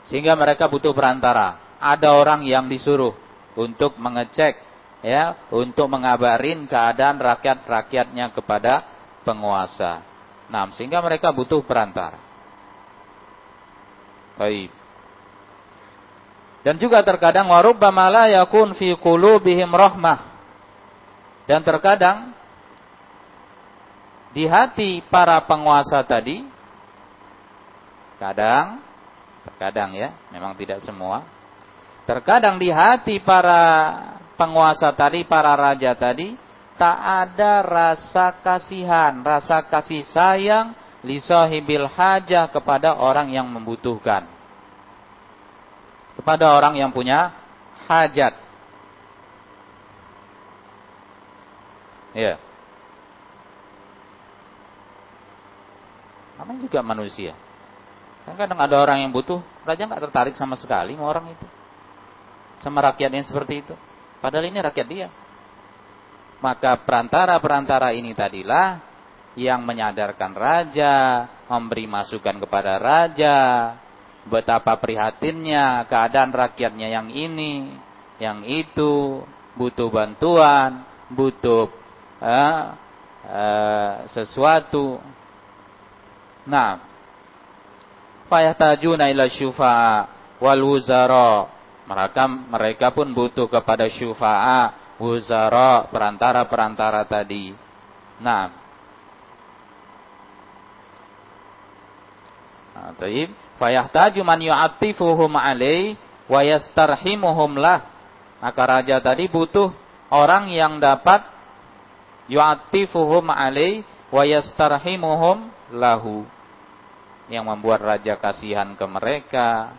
Sehingga 0.08 0.40
mereka 0.40 0.72
butuh 0.72 0.96
perantara. 0.96 1.60
Ada 1.84 2.16
orang 2.16 2.48
yang 2.48 2.72
disuruh 2.72 3.12
untuk 3.60 4.00
mengecek 4.00 4.56
ya, 5.04 5.36
untuk 5.52 5.92
mengabarin 5.92 6.64
keadaan 6.64 7.20
rakyat-rakyatnya 7.20 8.32
kepada 8.32 8.88
penguasa. 9.28 10.00
Nah, 10.48 10.72
sehingga 10.72 11.04
mereka 11.04 11.36
butuh 11.36 11.60
perantara. 11.68 12.25
Baik. 14.36 14.72
Dan 16.66 16.82
juga 16.82 17.06
terkadang 17.06 17.52
warubbama 17.54 18.10
la 18.10 18.26
yakun 18.32 18.74
fi 18.74 18.96
qulubihim 18.98 19.70
rahmah. 19.70 20.34
Dan 21.46 21.62
terkadang 21.62 22.34
di 24.34 24.50
hati 24.50 25.06
para 25.08 25.40
penguasa 25.46 26.02
tadi 26.02 26.56
Kadang, 28.16 28.80
terkadang 29.44 29.92
ya, 29.92 30.16
memang 30.32 30.56
tidak 30.56 30.80
semua. 30.84 31.28
Terkadang 32.08 32.56
di 32.56 32.72
hati 32.72 33.20
para 33.20 33.62
penguasa 34.40 34.94
tadi, 34.96 35.28
para 35.28 35.52
raja 35.54 35.92
tadi, 35.98 36.38
tak 36.80 36.96
ada 36.96 37.64
rasa 37.64 38.36
kasihan, 38.40 39.20
rasa 39.20 39.64
kasih 39.68 40.04
sayang 40.08 40.76
lisahibil 41.06 41.86
hajah 41.86 42.50
kepada 42.50 42.98
orang 42.98 43.30
yang 43.30 43.46
membutuhkan. 43.46 44.26
Kepada 46.18 46.50
orang 46.58 46.74
yang 46.82 46.90
punya 46.90 47.30
hajat. 47.86 48.34
Ya. 52.18 52.42
Namanya 56.42 56.60
juga 56.66 56.80
manusia. 56.82 57.38
Kan 58.26 58.34
kadang 58.40 58.58
ada 58.58 58.76
orang 58.82 59.06
yang 59.06 59.14
butuh, 59.14 59.38
raja 59.62 59.86
nggak 59.86 60.10
tertarik 60.10 60.34
sama 60.34 60.58
sekali 60.58 60.98
sama 60.98 61.06
orang 61.06 61.30
itu. 61.30 61.48
Sama 62.66 62.82
rakyatnya 62.82 63.22
seperti 63.22 63.62
itu. 63.62 63.76
Padahal 64.18 64.50
ini 64.50 64.58
rakyat 64.58 64.88
dia. 64.90 65.08
Maka 66.42 66.74
perantara-perantara 66.82 67.94
ini 67.94 68.18
tadilah 68.18 68.95
yang 69.36 69.68
menyadarkan 69.68 70.32
raja, 70.32 71.28
memberi 71.52 71.86
masukan 71.86 72.40
kepada 72.40 72.80
raja, 72.80 73.38
betapa 74.26 74.80
prihatinnya 74.80 75.84
keadaan 75.92 76.32
rakyatnya 76.32 76.88
yang 76.88 77.08
ini, 77.12 77.76
yang 78.18 78.48
itu, 78.48 79.22
butuh 79.60 79.92
bantuan, 79.92 80.88
butuh 81.12 81.68
uh, 82.24 82.64
uh, 83.28 83.94
sesuatu. 84.16 85.04
Nah, 86.48 86.80
fayahtajuna 88.32 89.12
ila 89.12 89.28
syufa'a 89.28 89.96
wal 90.40 90.64
wuzara. 90.64 91.52
Mereka 91.86 92.24
mereka 92.50 92.88
pun 92.96 93.14
butuh 93.14 93.46
kepada 93.52 93.86
syufa'a, 93.92 94.96
wuzara, 94.98 95.92
perantara-perantara 95.92 97.04
tadi. 97.06 97.52
Nah. 98.24 98.65
Taib. 103.00 103.30
Fayahtaju 103.56 104.22
man 104.24 104.40
yu'attifuhum 104.44 105.32
alaih 105.40 105.96
wa 106.28 106.44
yastarhimuhum 106.44 107.56
lah. 107.56 107.88
Maka 108.44 108.62
raja 108.68 109.00
tadi 109.00 109.32
butuh 109.32 109.72
orang 110.12 110.52
yang 110.52 110.78
dapat 110.78 111.24
yu'attifuhum 112.28 113.32
alaih 113.32 113.88
wa 114.12 114.24
yastarhimuhum 114.28 115.50
lahu 115.74 116.28
yang 117.32 117.50
membuat 117.50 117.82
raja 117.82 118.20
kasihan 118.20 118.78
ke 118.78 118.86
mereka. 118.86 119.74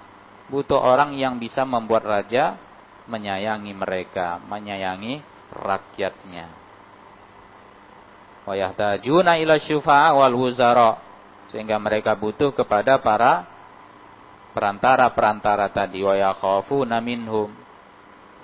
Butuh 0.47 0.79
orang 0.79 1.19
yang 1.19 1.43
bisa 1.43 1.67
membuat 1.67 2.07
raja 2.07 2.55
menyayangi 3.11 3.75
mereka, 3.75 4.39
menyayangi 4.47 5.23
rakyatnya. 5.51 6.47
Wa 8.47 8.55
yahtajuna 8.55 9.43
ila 9.43 9.59
syufa'a 9.59 10.15
wal 10.15 10.35
wuzara. 10.39 11.06
Sehingga 11.57 11.81
mereka 11.81 12.12
butuh 12.12 12.53
kepada 12.53 13.01
para 13.01 13.49
perantara-perantara 14.53 15.73
tadi 15.73 16.05
wa 16.05 16.12
yakhafuna 16.12 17.01
minhum 17.01 17.49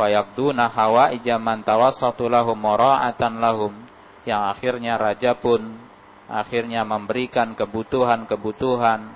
fayaqduna 0.01 0.73
hawaija 0.73 1.37
man 1.37 1.61
tawassatu 1.61 2.25
lahum 2.25 2.57
mura'atan 2.57 3.37
lahum 3.37 3.77
yang 4.25 4.49
akhirnya 4.49 4.97
raja 4.97 5.37
pun 5.37 5.77
akhirnya 6.25 6.89
memberikan 6.89 7.53
kebutuhan-kebutuhan 7.53 9.13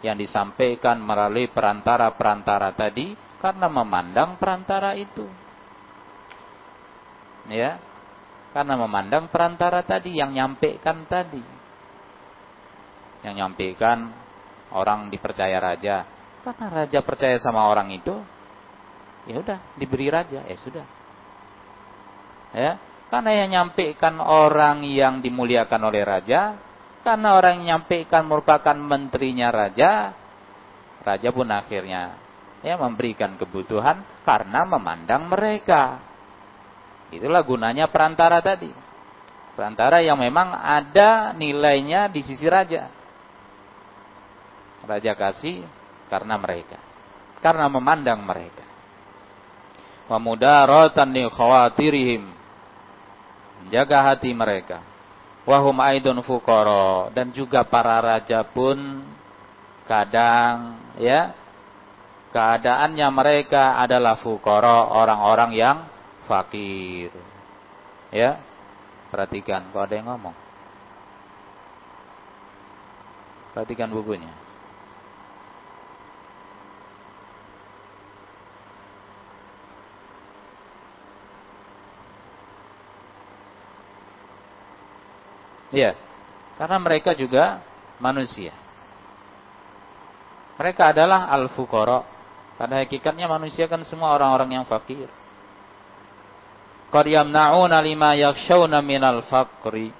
yang 0.00 0.16
disampaikan 0.16 1.04
melalui 1.04 1.44
perantara-perantara 1.52 2.72
tadi 2.72 3.12
karena 3.44 3.68
memandang 3.68 4.40
perantara 4.40 4.96
itu. 4.96 5.28
Ya. 7.52 7.76
Karena 8.56 8.80
memandang 8.80 9.28
perantara 9.28 9.84
tadi 9.84 10.16
yang 10.16 10.32
nyampaikan 10.32 11.04
tadi. 11.04 11.53
Yang 13.24 13.34
nyampaikan 13.40 14.12
orang 14.76 15.08
dipercaya 15.08 15.56
raja. 15.56 16.04
Karena 16.44 16.84
raja 16.84 17.00
percaya 17.00 17.40
sama 17.40 17.64
orang 17.72 17.88
itu, 17.96 18.12
ya 19.24 19.40
udah 19.40 19.58
diberi 19.80 20.12
raja, 20.12 20.44
ya 20.44 20.56
sudah. 20.60 20.86
Ya, 22.52 22.76
karena 23.08 23.30
yang 23.32 23.48
nyampaikan 23.50 24.20
orang 24.20 24.84
yang 24.84 25.24
dimuliakan 25.24 25.80
oleh 25.88 26.04
raja, 26.04 26.60
karena 27.00 27.36
orang 27.36 27.64
yang 27.64 27.80
nyampaikan 27.80 28.28
merupakan 28.28 28.76
menterinya 28.76 29.48
raja, 29.48 30.12
raja 31.00 31.28
pun 31.32 31.48
akhirnya 31.48 32.16
ya 32.64 32.80
memberikan 32.80 33.36
kebutuhan 33.36 34.00
karena 34.24 34.64
memandang 34.64 35.28
mereka. 35.28 36.00
Itulah 37.12 37.44
gunanya 37.44 37.92
perantara 37.92 38.40
tadi. 38.40 38.72
Perantara 39.54 40.02
yang 40.02 40.18
memang 40.18 40.50
ada 40.50 41.36
nilainya 41.36 42.10
di 42.10 42.24
sisi 42.24 42.48
raja. 42.48 42.90
Raja 44.84 45.12
kasih 45.16 45.64
karena 46.12 46.36
mereka. 46.36 46.78
Karena 47.40 47.68
memandang 47.68 48.20
mereka. 48.24 48.64
Wa 50.08 50.20
mudaratan 50.20 51.08
li 51.12 51.24
khawatirihim. 51.28 52.22
Jaga 53.72 54.12
hati 54.12 54.30
mereka. 54.36 54.84
Wahum 55.48 55.80
aidun 55.80 56.20
fukoro. 56.20 57.08
Dan 57.12 57.32
juga 57.32 57.64
para 57.64 58.00
raja 58.00 58.44
pun 58.44 59.04
kadang 59.84 60.80
ya 60.96 61.36
keadaannya 62.32 63.08
mereka 63.14 63.78
adalah 63.78 64.18
fukoro 64.18 64.92
orang-orang 64.92 65.50
yang 65.54 65.76
fakir. 66.26 67.14
Ya, 68.10 68.42
perhatikan, 69.10 69.70
kok 69.70 69.86
ada 69.86 69.94
yang 69.94 70.10
ngomong. 70.10 70.34
Perhatikan 73.54 73.90
bukunya. 73.90 74.43
Iya. 85.74 85.98
Karena 86.54 86.78
mereka 86.78 87.18
juga 87.18 87.58
manusia. 87.98 88.54
Mereka 90.54 90.94
adalah 90.94 91.26
al-fuqara. 91.34 92.06
Pada 92.54 92.78
hakikatnya 92.78 93.26
manusia 93.26 93.66
kan 93.66 93.82
semua 93.82 94.14
orang-orang 94.14 94.62
yang 94.62 94.64
fakir. 94.64 95.10
Qad 96.94 97.10
lima 97.10 98.14
yakhshawna 98.14 98.78
minal 98.78 99.26
faqri. 99.26 99.90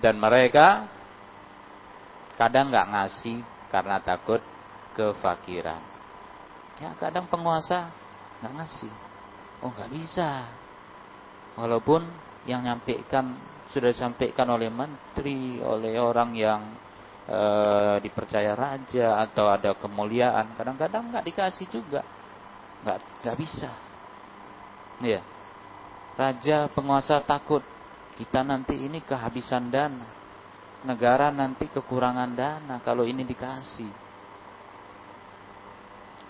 Dan 0.00 0.16
mereka 0.16 0.88
kadang 2.40 2.72
nggak 2.72 2.88
ngasih 2.88 3.44
karena 3.68 4.00
takut 4.00 4.40
kefakiran. 4.96 5.84
Ya 6.80 6.96
kadang 6.96 7.28
penguasa 7.28 7.92
nggak 8.40 8.54
ngasih. 8.56 8.94
Oh 9.60 9.68
nggak 9.68 9.92
bisa. 9.92 10.48
Walaupun 11.60 12.08
yang 12.48 12.64
nyampaikan 12.64 13.36
sudah 13.68 13.92
disampaikan 13.92 14.48
oleh 14.48 14.72
menteri, 14.72 15.60
oleh 15.60 16.00
orang 16.00 16.30
yang 16.32 16.62
e, 17.28 17.40
dipercaya 18.00 18.56
raja 18.56 19.20
atau 19.20 19.52
ada 19.52 19.76
kemuliaan, 19.76 20.56
kadang-kadang 20.56 21.12
nggak 21.12 21.26
dikasih 21.28 21.68
juga, 21.68 22.00
nggak 22.84 22.98
nggak 23.24 23.36
bisa. 23.36 23.70
Ya, 25.04 25.20
raja 26.16 26.66
penguasa 26.72 27.20
takut 27.22 27.62
kita 28.16 28.40
nanti 28.42 28.74
ini 28.74 29.04
kehabisan 29.04 29.68
dana, 29.68 30.08
negara 30.82 31.28
nanti 31.28 31.68
kekurangan 31.68 32.32
dana 32.32 32.80
kalau 32.80 33.04
ini 33.04 33.22
dikasih. 33.22 33.92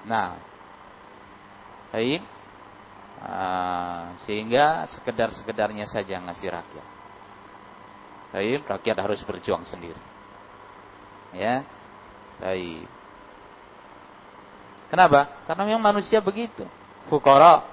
Nah, 0.05 0.37
baik. 1.94 2.22
Uh, 3.18 4.14
sehingga 4.22 4.87
sekedar-sekedarnya 4.94 5.90
saja 5.90 6.22
ngasih 6.22 6.55
rakyat. 6.55 6.97
Baik, 8.28 8.68
rakyat 8.68 8.96
harus 9.00 9.20
berjuang 9.24 9.64
sendiri. 9.64 9.98
Ya. 11.32 11.64
Baik. 12.38 12.84
Kenapa? 14.88 15.28
Karena 15.44 15.62
memang 15.68 15.84
manusia 15.92 16.20
begitu. 16.20 16.64
Fukara. 17.08 17.64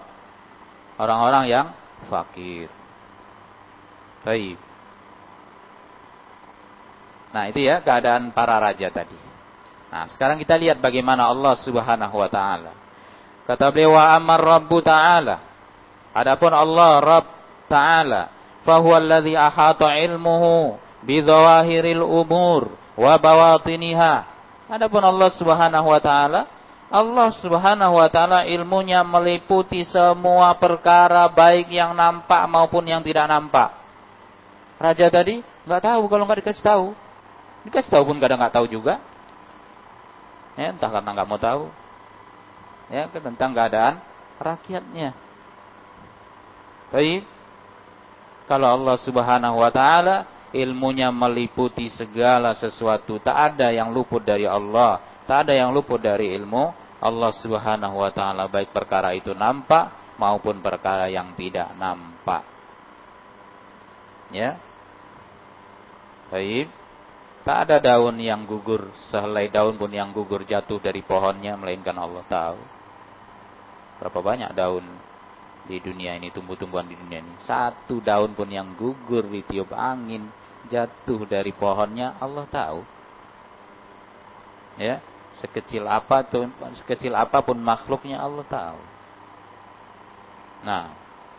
Orang-orang 0.95 1.51
yang 1.51 1.67
fakir. 2.07 2.71
Baik. 4.23 4.57
Nah, 7.35 7.51
itu 7.51 7.59
ya 7.59 7.83
keadaan 7.83 8.31
para 8.31 8.55
raja 8.63 8.87
tadi. 8.87 9.19
Nah, 9.91 10.07
sekarang 10.07 10.39
kita 10.39 10.55
lihat 10.55 10.79
bagaimana 10.79 11.27
Allah 11.27 11.59
Subhanahu 11.59 12.15
wa 12.15 12.29
taala. 12.31 12.71
Kata 13.43 13.69
beliau 13.69 13.93
wa 13.93 14.03
amar 14.15 14.39
rabbu 14.39 14.79
ta'ala. 14.81 15.37
Adapun 16.15 16.51
Allah 16.55 16.91
Rabb 17.03 17.27
Ta'ala 17.67 18.34
fahuwa 18.65 18.97
alladhi 18.97 19.37
ahata 19.37 19.93
ilmuhu 20.01 20.81
bidhawahiril 21.05 22.01
umur 22.01 22.73
wa 22.97 23.13
bawatiniha. 23.15 24.25
Adapun 24.65 25.05
Allah 25.05 25.29
Subhanahu 25.37 25.87
wa 25.93 26.01
taala, 26.01 26.49
Allah 26.89 27.29
Subhanahu 27.37 28.01
wa 28.01 28.09
taala 28.09 28.49
ilmunya 28.49 29.05
meliputi 29.05 29.85
semua 29.85 30.57
perkara 30.57 31.29
baik 31.29 31.69
yang 31.69 31.93
nampak 31.93 32.41
maupun 32.49 32.81
yang 32.89 33.05
tidak 33.05 33.29
nampak. 33.29 33.77
Raja 34.81 35.07
tadi 35.13 35.45
nggak 35.69 35.81
tahu 35.85 36.01
kalau 36.09 36.25
nggak 36.25 36.41
dikasih 36.41 36.65
tahu. 36.65 36.87
Dikasih 37.69 37.93
tahu 37.93 38.03
pun 38.09 38.17
kadang 38.17 38.41
nggak 38.41 38.57
tahu 38.57 38.65
juga. 38.65 38.97
Ya, 40.57 40.71
entah 40.73 40.89
karena 40.89 41.09
nggak 41.13 41.27
mau 41.29 41.39
tahu. 41.39 41.69
Ya, 42.89 43.09
tentang 43.09 43.53
keadaan 43.53 44.01
rakyatnya. 44.39 45.13
Baik. 46.93 47.34
Kalau 48.45 48.67
Allah 48.69 48.97
Subhanahu 49.01 49.57
wa 49.57 49.71
taala 49.73 50.49
ilmunya 50.53 51.09
meliputi 51.09 51.89
segala 51.89 52.53
sesuatu, 52.53 53.17
tak 53.19 53.57
ada 53.57 53.73
yang 53.73 53.89
luput 53.89 54.21
dari 54.21 54.45
Allah, 54.45 55.01
tak 55.25 55.49
ada 55.49 55.53
yang 55.57 55.73
luput 55.73 55.97
dari 55.99 56.31
ilmu 56.37 56.85
Allah 57.01 57.31
Subhanahu 57.35 58.01
wa 58.01 58.11
taala 58.13 58.47
baik 58.47 58.71
perkara 58.71 59.11
itu 59.13 59.35
nampak 59.35 60.17
maupun 60.21 60.63
perkara 60.63 61.11
yang 61.11 61.35
tidak 61.35 61.73
nampak. 61.75 62.45
Ya. 64.31 64.57
Baik. 66.33 66.71
Tak 67.45 67.69
ada 67.69 67.77
daun 67.77 68.17
yang 68.17 68.41
gugur, 68.49 68.89
sehelai 69.13 69.53
daun 69.53 69.77
pun 69.77 69.93
yang 69.93 70.09
gugur 70.09 70.41
jatuh 70.49 70.81
dari 70.81 71.05
pohonnya 71.05 71.53
melainkan 71.53 71.93
Allah 71.93 72.25
tahu. 72.25 72.57
Berapa 74.01 74.19
banyak 74.25 74.49
daun 74.57 74.81
di 75.65 75.81
dunia 75.81 76.13
ini, 76.17 76.29
tumbuh-tumbuhan 76.29 76.85
di 76.85 76.95
dunia 76.97 77.19
ini. 77.21 77.33
Satu 77.41 77.97
daun 78.01 78.37
pun 78.37 78.45
yang 78.49 78.77
gugur 78.77 79.25
ditiup 79.25 79.73
angin, 79.73 80.29
jatuh 80.69 81.25
dari 81.25 81.49
pohonnya, 81.53 82.17
Allah 82.21 82.45
tahu. 82.49 82.81
Ya, 84.77 85.01
sekecil 85.39 85.83
apa 85.87 86.21
tuh, 86.23 86.47
sekecil 86.83 87.11
apa 87.15 87.41
pun 87.41 87.57
makhluknya 87.57 88.21
Allah 88.21 88.45
tahu. 88.45 88.79
Nah, 90.65 90.93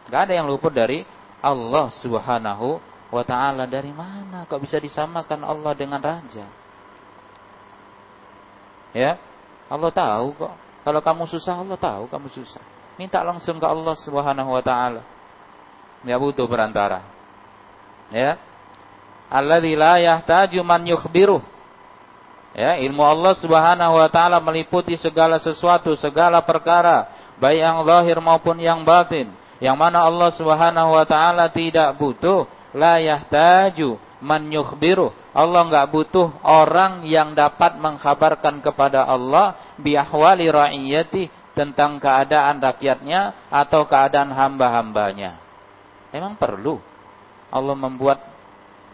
nggak 0.07 0.21
ada 0.31 0.33
yang 0.35 0.47
luput 0.47 0.71
dari 0.71 1.03
Allah 1.41 1.91
Subhanahu 2.01 2.79
wa 3.07 3.23
taala 3.23 3.71
dari 3.71 3.95
mana 3.95 4.45
kok 4.51 4.59
bisa 4.59 4.83
disamakan 4.83 5.47
Allah 5.47 5.73
dengan 5.79 6.01
raja? 6.03 6.47
Ya, 8.97 9.21
Allah 9.69 9.91
tahu 9.93 10.33
kok. 10.35 10.55
Kalau 10.87 11.01
kamu 11.03 11.25
susah 11.27 11.61
Allah 11.61 11.77
tahu 11.77 12.07
kamu 12.09 12.31
susah. 12.31 12.76
Minta 12.97 13.21
langsung 13.21 13.61
ke 13.61 13.67
Allah 13.69 13.97
Subhanahu 14.01 14.57
wa 14.57 14.63
taala. 14.65 15.05
Enggak 16.01 16.21
butuh 16.21 16.47
perantara. 16.49 17.05
Ya. 18.09 18.41
Alladzi 19.29 19.73
la 19.77 20.01
yahtaju 20.01 20.61
man 20.65 20.83
yukhbiruh. 20.87 21.43
Ya, 22.57 22.81
ilmu 22.81 23.05
Allah 23.05 23.37
Subhanahu 23.37 24.01
wa 24.01 24.09
taala 24.09 24.41
meliputi 24.41 24.97
segala 24.97 25.37
sesuatu, 25.37 25.93
segala 25.93 26.41
perkara, 26.41 27.13
baik 27.37 27.61
yang 27.61 27.85
zahir 27.85 28.17
maupun 28.17 28.57
yang 28.57 28.81
batin. 28.81 29.29
Yang 29.61 29.77
mana 29.77 30.09
Allah 30.09 30.33
Subhanahu 30.33 30.97
wa 30.97 31.05
taala 31.05 31.53
tidak 31.53 32.01
butuh 32.01 32.49
la 32.73 32.97
yahtaju 32.97 34.01
man 34.25 34.49
yukhbiruh. 34.49 35.13
Allah 35.37 35.69
nggak 35.69 35.87
butuh 35.93 36.33
orang 36.41 37.05
yang 37.05 37.37
dapat 37.37 37.77
mengkhabarkan 37.77 38.65
kepada 38.65 39.05
Allah 39.05 39.77
biahwali 39.77 40.49
ra'iyati 40.49 41.29
tentang 41.57 41.97
keadaan 41.97 42.61
rakyatnya 42.61 43.49
atau 43.49 43.89
keadaan 43.89 44.29
hamba-hambanya. 44.29 45.41
Emang 46.13 46.37
perlu 46.37 46.79
Allah 47.49 47.73
membuat 47.73 48.21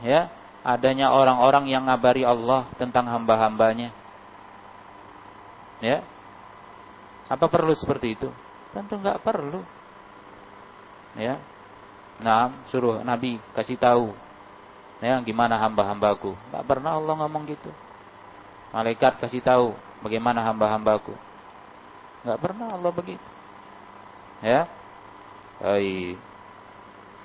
ya 0.01 0.31
adanya 0.63 1.11
orang-orang 1.11 1.67
yang 1.67 1.91
ngabari 1.91 2.23
Allah 2.23 2.71
tentang 2.79 3.11
hamba-hambanya. 3.11 3.91
Ya. 5.83 6.07
Apa 7.27 7.51
perlu 7.51 7.75
seperti 7.75 8.15
itu? 8.15 8.31
Tentu 8.71 8.95
nggak 8.95 9.27
perlu. 9.27 9.67
Ya. 11.19 11.43
Nah, 12.23 12.55
suruh 12.71 13.03
Nabi 13.03 13.43
kasih 13.59 13.75
tahu 13.75 14.15
Ya, 15.03 15.19
gimana 15.19 15.59
hamba-hambaku? 15.59 16.39
Gak 16.55 16.63
pernah 16.63 16.95
Allah 16.95 17.27
ngomong 17.27 17.43
gitu. 17.51 17.75
Malaikat 18.71 19.19
kasih 19.19 19.43
tahu 19.43 19.75
bagaimana 19.99 20.47
hamba-hambaku. 20.47 21.11
Gak 22.23 22.39
pernah 22.39 22.75
Allah 22.75 22.93
begitu. 22.95 23.27
Ya. 24.43 24.67
Hai. 25.63 26.19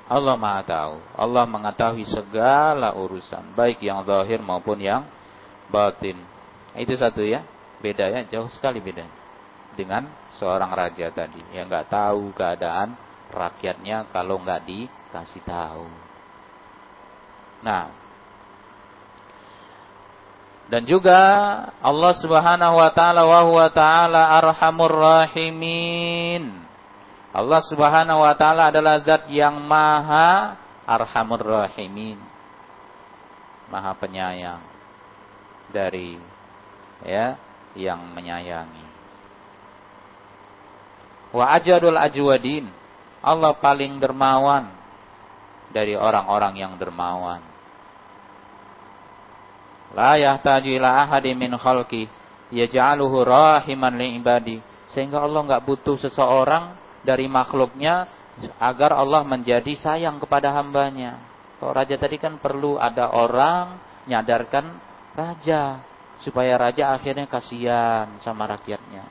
Allah 0.08 0.36
Maha 0.40 0.62
tahu. 0.64 0.96
Allah 1.14 1.44
mengetahui 1.44 2.08
segala 2.08 2.96
urusan, 2.96 3.52
baik 3.52 3.84
yang 3.84 4.08
zahir 4.08 4.40
maupun 4.40 4.80
yang 4.80 5.04
batin. 5.68 6.16
Itu 6.74 6.96
satu 6.96 7.22
ya. 7.22 7.44
Beda 7.84 8.08
ya, 8.10 8.24
jauh 8.26 8.48
sekali 8.50 8.80
bedanya. 8.80 9.14
Dengan 9.78 10.10
seorang 10.40 10.74
raja 10.74 11.14
tadi 11.14 11.38
yang 11.54 11.70
nggak 11.70 11.94
tahu 11.94 12.34
keadaan 12.34 12.98
rakyatnya 13.30 14.10
kalau 14.10 14.42
nggak 14.42 14.66
dikasih 14.66 15.44
tahu. 15.46 15.86
Nah, 17.62 18.07
dan 20.68 20.84
juga 20.84 21.20
Allah 21.80 22.14
Subhanahu 22.20 22.76
wa 22.76 22.92
taala 22.92 23.24
wa 23.24 23.42
huwa 23.48 23.68
taala 23.72 24.36
arhamur 24.36 24.92
rahimin. 24.92 26.52
Allah 27.32 27.62
Subhanahu 27.64 28.20
wa 28.20 28.34
taala 28.36 28.68
adalah 28.68 29.00
zat 29.00 29.32
yang 29.32 29.56
maha 29.64 30.60
arhamur 30.84 31.40
rahimin. 31.40 32.20
Maha 33.72 33.96
penyayang 33.96 34.64
dari 35.72 36.20
ya 37.08 37.40
yang 37.72 38.04
menyayangi. 38.12 38.88
Wa 41.32 41.56
ajadul 41.56 41.96
ajwadin. 41.96 42.68
Allah 43.24 43.56
paling 43.56 44.04
dermawan 44.04 44.68
dari 45.72 45.96
orang-orang 45.96 46.60
yang 46.60 46.74
dermawan. 46.76 47.40
La 49.96 50.20
yahtaju 50.20 50.68
ila 50.68 51.08
ahadi 51.08 51.32
min 51.38 51.56
khalqi 51.56 52.10
yaj'aluhu 52.52 53.24
rahiman 53.24 53.96
li 53.96 54.20
ibadi. 54.20 54.58
Sehingga 54.92 55.24
Allah 55.24 55.44
enggak 55.44 55.64
butuh 55.64 55.96
seseorang 56.00 56.76
dari 57.04 57.28
makhluknya 57.28 58.08
agar 58.60 58.96
Allah 58.96 59.24
menjadi 59.24 59.72
sayang 59.78 60.20
kepada 60.20 60.52
hambanya. 60.56 61.20
Kalau 61.58 61.74
raja 61.74 61.96
tadi 61.96 62.20
kan 62.20 62.38
perlu 62.38 62.78
ada 62.78 63.12
orang 63.12 63.80
nyadarkan 64.06 64.78
raja 65.18 65.82
supaya 66.22 66.56
raja 66.58 66.94
akhirnya 66.94 67.26
kasihan 67.26 68.20
sama 68.22 68.48
rakyatnya. 68.48 69.04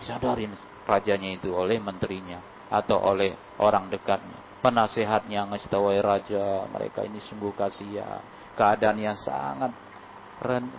Disadarin 0.00 0.56
rajanya 0.88 1.30
itu 1.36 1.52
oleh 1.52 1.76
menterinya 1.76 2.40
atau 2.72 2.98
oleh 3.02 3.36
orang 3.60 3.92
dekatnya 3.92 4.50
penasehatnya 4.60 5.48
ngestawai 5.50 5.98
raja 6.04 6.68
mereka 6.68 7.02
ini 7.02 7.18
sungguh 7.18 7.52
kasihan 7.56 8.20
keadaan 8.60 9.00
yang 9.00 9.16
sangat 9.16 9.72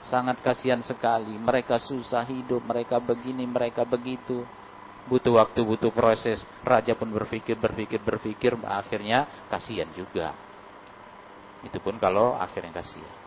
sangat 0.06 0.38
kasihan 0.46 0.86
sekali. 0.86 1.34
Mereka 1.34 1.82
susah 1.82 2.22
hidup 2.30 2.62
mereka 2.62 3.02
begini 3.02 3.50
mereka 3.50 3.82
begitu. 3.82 4.46
Butuh 5.10 5.42
waktu 5.42 5.66
butuh 5.66 5.90
proses. 5.90 6.46
Raja 6.62 6.94
pun 6.94 7.10
berpikir 7.10 7.58
berpikir 7.58 7.98
berpikir 8.06 8.54
akhirnya 8.62 9.26
kasihan 9.50 9.90
juga. 9.98 10.38
Itu 11.66 11.82
pun 11.82 11.98
kalau 11.98 12.38
akhirnya 12.38 12.86
kasihan. 12.86 13.18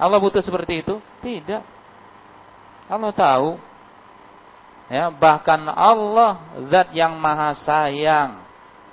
Allah 0.00 0.16
butuh 0.16 0.40
seperti 0.40 0.80
itu? 0.80 0.96
Tidak. 1.20 1.62
Allah 2.88 3.12
tahu. 3.12 3.60
Ya 4.88 5.12
bahkan 5.12 5.68
Allah 5.68 6.40
zat 6.68 6.92
yang 6.96 7.16
maha 7.20 7.56
sayang 7.60 8.42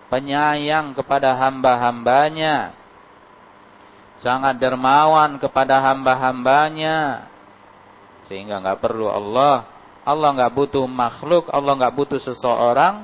penyayang 0.10 0.98
kepada 0.98 1.38
hamba-hambanya, 1.38 2.74
sangat 4.20 4.60
dermawan 4.60 5.40
kepada 5.40 5.80
hamba-hambanya, 5.80 7.28
sehingga 8.28 8.60
nggak 8.62 8.80
perlu 8.84 9.10
Allah, 9.10 9.68
Allah 10.04 10.30
nggak 10.36 10.54
butuh 10.54 10.86
makhluk, 10.86 11.48
Allah 11.50 11.74
nggak 11.76 11.96
butuh 11.96 12.20
seseorang 12.22 13.04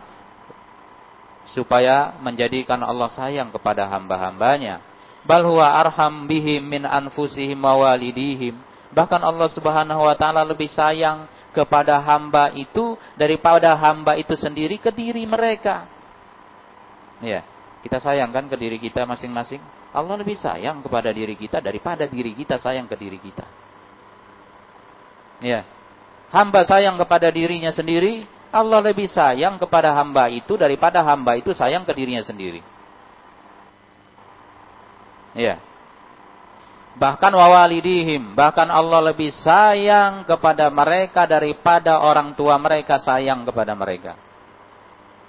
supaya 1.50 2.18
menjadikan 2.20 2.82
Allah 2.82 3.10
sayang 3.14 3.54
kepada 3.54 3.88
hamba-hambanya. 3.90 4.82
Bal 5.26 5.42
huwa 5.42 5.66
arham 5.82 6.30
bihim 6.30 6.62
min 6.62 6.86
anfusihim 6.86 7.58
walidihim. 7.58 8.58
Bahkan 8.94 9.22
Allah 9.26 9.50
Subhanahu 9.50 10.06
wa 10.06 10.16
taala 10.18 10.46
lebih 10.46 10.70
sayang 10.70 11.26
kepada 11.56 11.98
hamba 12.04 12.54
itu 12.54 13.00
daripada 13.18 13.74
hamba 13.74 14.20
itu 14.20 14.38
sendiri 14.38 14.78
ke 14.78 14.94
diri 14.94 15.26
mereka. 15.26 15.90
Ya, 17.24 17.42
kita 17.82 17.98
sayangkan 18.04 18.46
ke 18.52 18.56
diri 18.60 18.78
kita 18.78 19.08
masing-masing. 19.08 19.64
Allah 19.96 20.20
lebih 20.20 20.36
sayang 20.36 20.84
kepada 20.84 21.16
diri 21.16 21.40
kita 21.40 21.64
daripada 21.64 22.04
diri 22.04 22.36
kita 22.36 22.60
sayang 22.60 22.84
ke 22.84 23.00
diri 23.00 23.16
kita. 23.16 23.48
Ya. 25.40 25.64
Hamba 26.36 26.68
sayang 26.68 27.00
kepada 27.00 27.32
dirinya 27.32 27.72
sendiri, 27.72 28.28
Allah 28.52 28.84
lebih 28.84 29.08
sayang 29.08 29.56
kepada 29.56 29.96
hamba 29.96 30.28
itu 30.28 30.60
daripada 30.60 31.00
hamba 31.00 31.40
itu 31.40 31.56
sayang 31.56 31.88
ke 31.88 31.96
dirinya 31.96 32.28
sendiri. 32.28 32.60
Ya. 35.32 35.64
Bahkan 36.96 37.32
wawalidihim, 37.32 38.36
bahkan 38.36 38.72
Allah 38.72 39.12
lebih 39.12 39.32
sayang 39.44 40.24
kepada 40.28 40.72
mereka 40.72 41.28
daripada 41.28 42.00
orang 42.04 42.36
tua 42.36 42.56
mereka 42.56 43.00
sayang 43.00 43.44
kepada 43.44 43.76
mereka. 43.76 44.16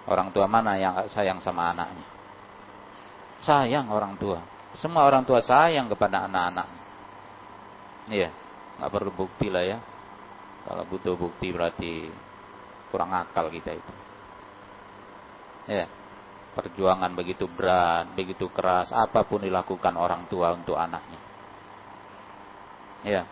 Orang 0.07 0.31
tua 0.31 0.47
mana 0.47 0.79
yang 0.79 1.11
sayang 1.11 1.43
sama 1.43 1.75
anaknya? 1.75 2.07
Sayang 3.43 3.91
orang 3.91 4.15
tua. 4.15 4.56
Semua 4.77 5.09
orang 5.09 5.25
tua 5.25 5.41
sayang 5.41 5.89
kepada 5.89 6.29
anak-anak. 6.29 6.69
Iya, 8.13 8.31
nggak 8.79 8.93
perlu 8.93 9.11
bukti 9.13 9.49
lah 9.49 9.65
ya. 9.65 9.79
Kalau 10.67 10.85
butuh 10.87 11.15
bukti 11.17 11.51
berarti 11.51 12.11
kurang 12.91 13.15
akal 13.15 13.49
kita 13.51 13.75
itu. 13.75 13.95
Ya, 15.67 15.91
perjuangan 16.55 17.11
begitu 17.19 17.51
berat, 17.51 18.15
begitu 18.15 18.47
keras, 18.53 18.95
apa 18.95 19.27
pun 19.27 19.43
dilakukan 19.43 19.95
orang 19.99 20.29
tua 20.31 20.55
untuk 20.55 20.79
anaknya. 20.79 21.21
Ya, 23.03 23.23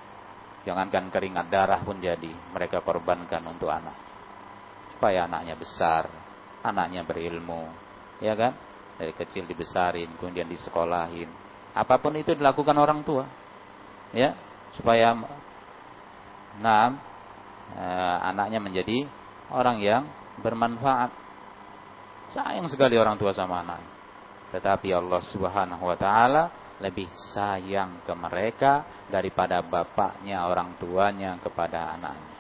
jangankan 0.67 1.11
keringat 1.11 1.47
darah 1.51 1.81
pun 1.83 1.99
jadi 2.03 2.31
mereka 2.55 2.83
korbankan 2.83 3.43
untuk 3.47 3.71
anak 3.71 3.95
supaya 4.95 5.29
anaknya 5.29 5.59
besar, 5.59 6.09
anaknya 6.65 7.05
berilmu, 7.05 7.69
ya 8.23 8.33
kan? 8.33 8.57
Dari 8.95 9.13
kecil 9.15 9.45
dibesarin, 9.45 10.15
kemudian 10.19 10.47
disekolahin. 10.47 11.27
Apa 11.75 11.99
pun 11.99 12.15
itu 12.15 12.31
dilakukan 12.35 12.79
orang 12.79 13.03
tua, 13.03 13.27
ya, 14.15 14.39
supaya 14.79 15.11
nah, 16.63 16.95
eh, 17.75 18.19
anaknya 18.31 18.63
menjadi 18.63 19.07
orang 19.51 19.83
yang 19.83 20.07
bermanfaat. 20.39 21.11
Sayang 22.31 22.71
sekali 22.71 22.95
orang 22.95 23.19
tua 23.19 23.35
sama 23.35 23.63
anak. 23.67 23.83
Tetapi 24.55 24.95
Allah 24.95 25.23
Subhanahu 25.27 25.83
wa 25.83 25.99
taala 25.99 26.77
lebih 26.79 27.11
sayang 27.35 28.07
ke 28.07 28.15
mereka 28.15 29.07
daripada 29.11 29.59
bapaknya, 29.63 30.47
orang 30.47 30.79
tuanya 30.79 31.39
kepada 31.43 31.99
anaknya. 31.99 32.35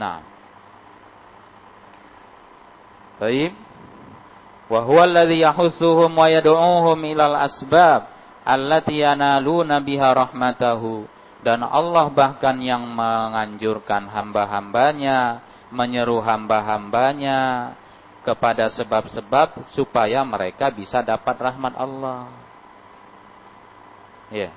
Nah, 0.00 0.18
Baik. 3.20 3.52
Wa 4.70 4.86
huwa 4.86 5.02
wa 5.02 6.26
yad'uuhum 6.30 6.98
ilal 7.10 7.34
asbab 7.42 8.06
allati 8.46 9.02
biha 9.82 10.08
rahmatahu. 10.14 11.10
Dan 11.40 11.64
Allah 11.64 12.06
bahkan 12.12 12.54
yang 12.60 12.84
menganjurkan 12.84 14.06
hamba-hambanya, 14.06 15.40
menyeru 15.72 16.20
hamba-hambanya 16.20 17.72
kepada 18.20 18.68
sebab-sebab 18.68 19.72
supaya 19.72 20.20
mereka 20.22 20.68
bisa 20.68 21.00
dapat 21.00 21.34
rahmat 21.40 21.72
Allah. 21.74 22.28
Ya. 24.28 24.52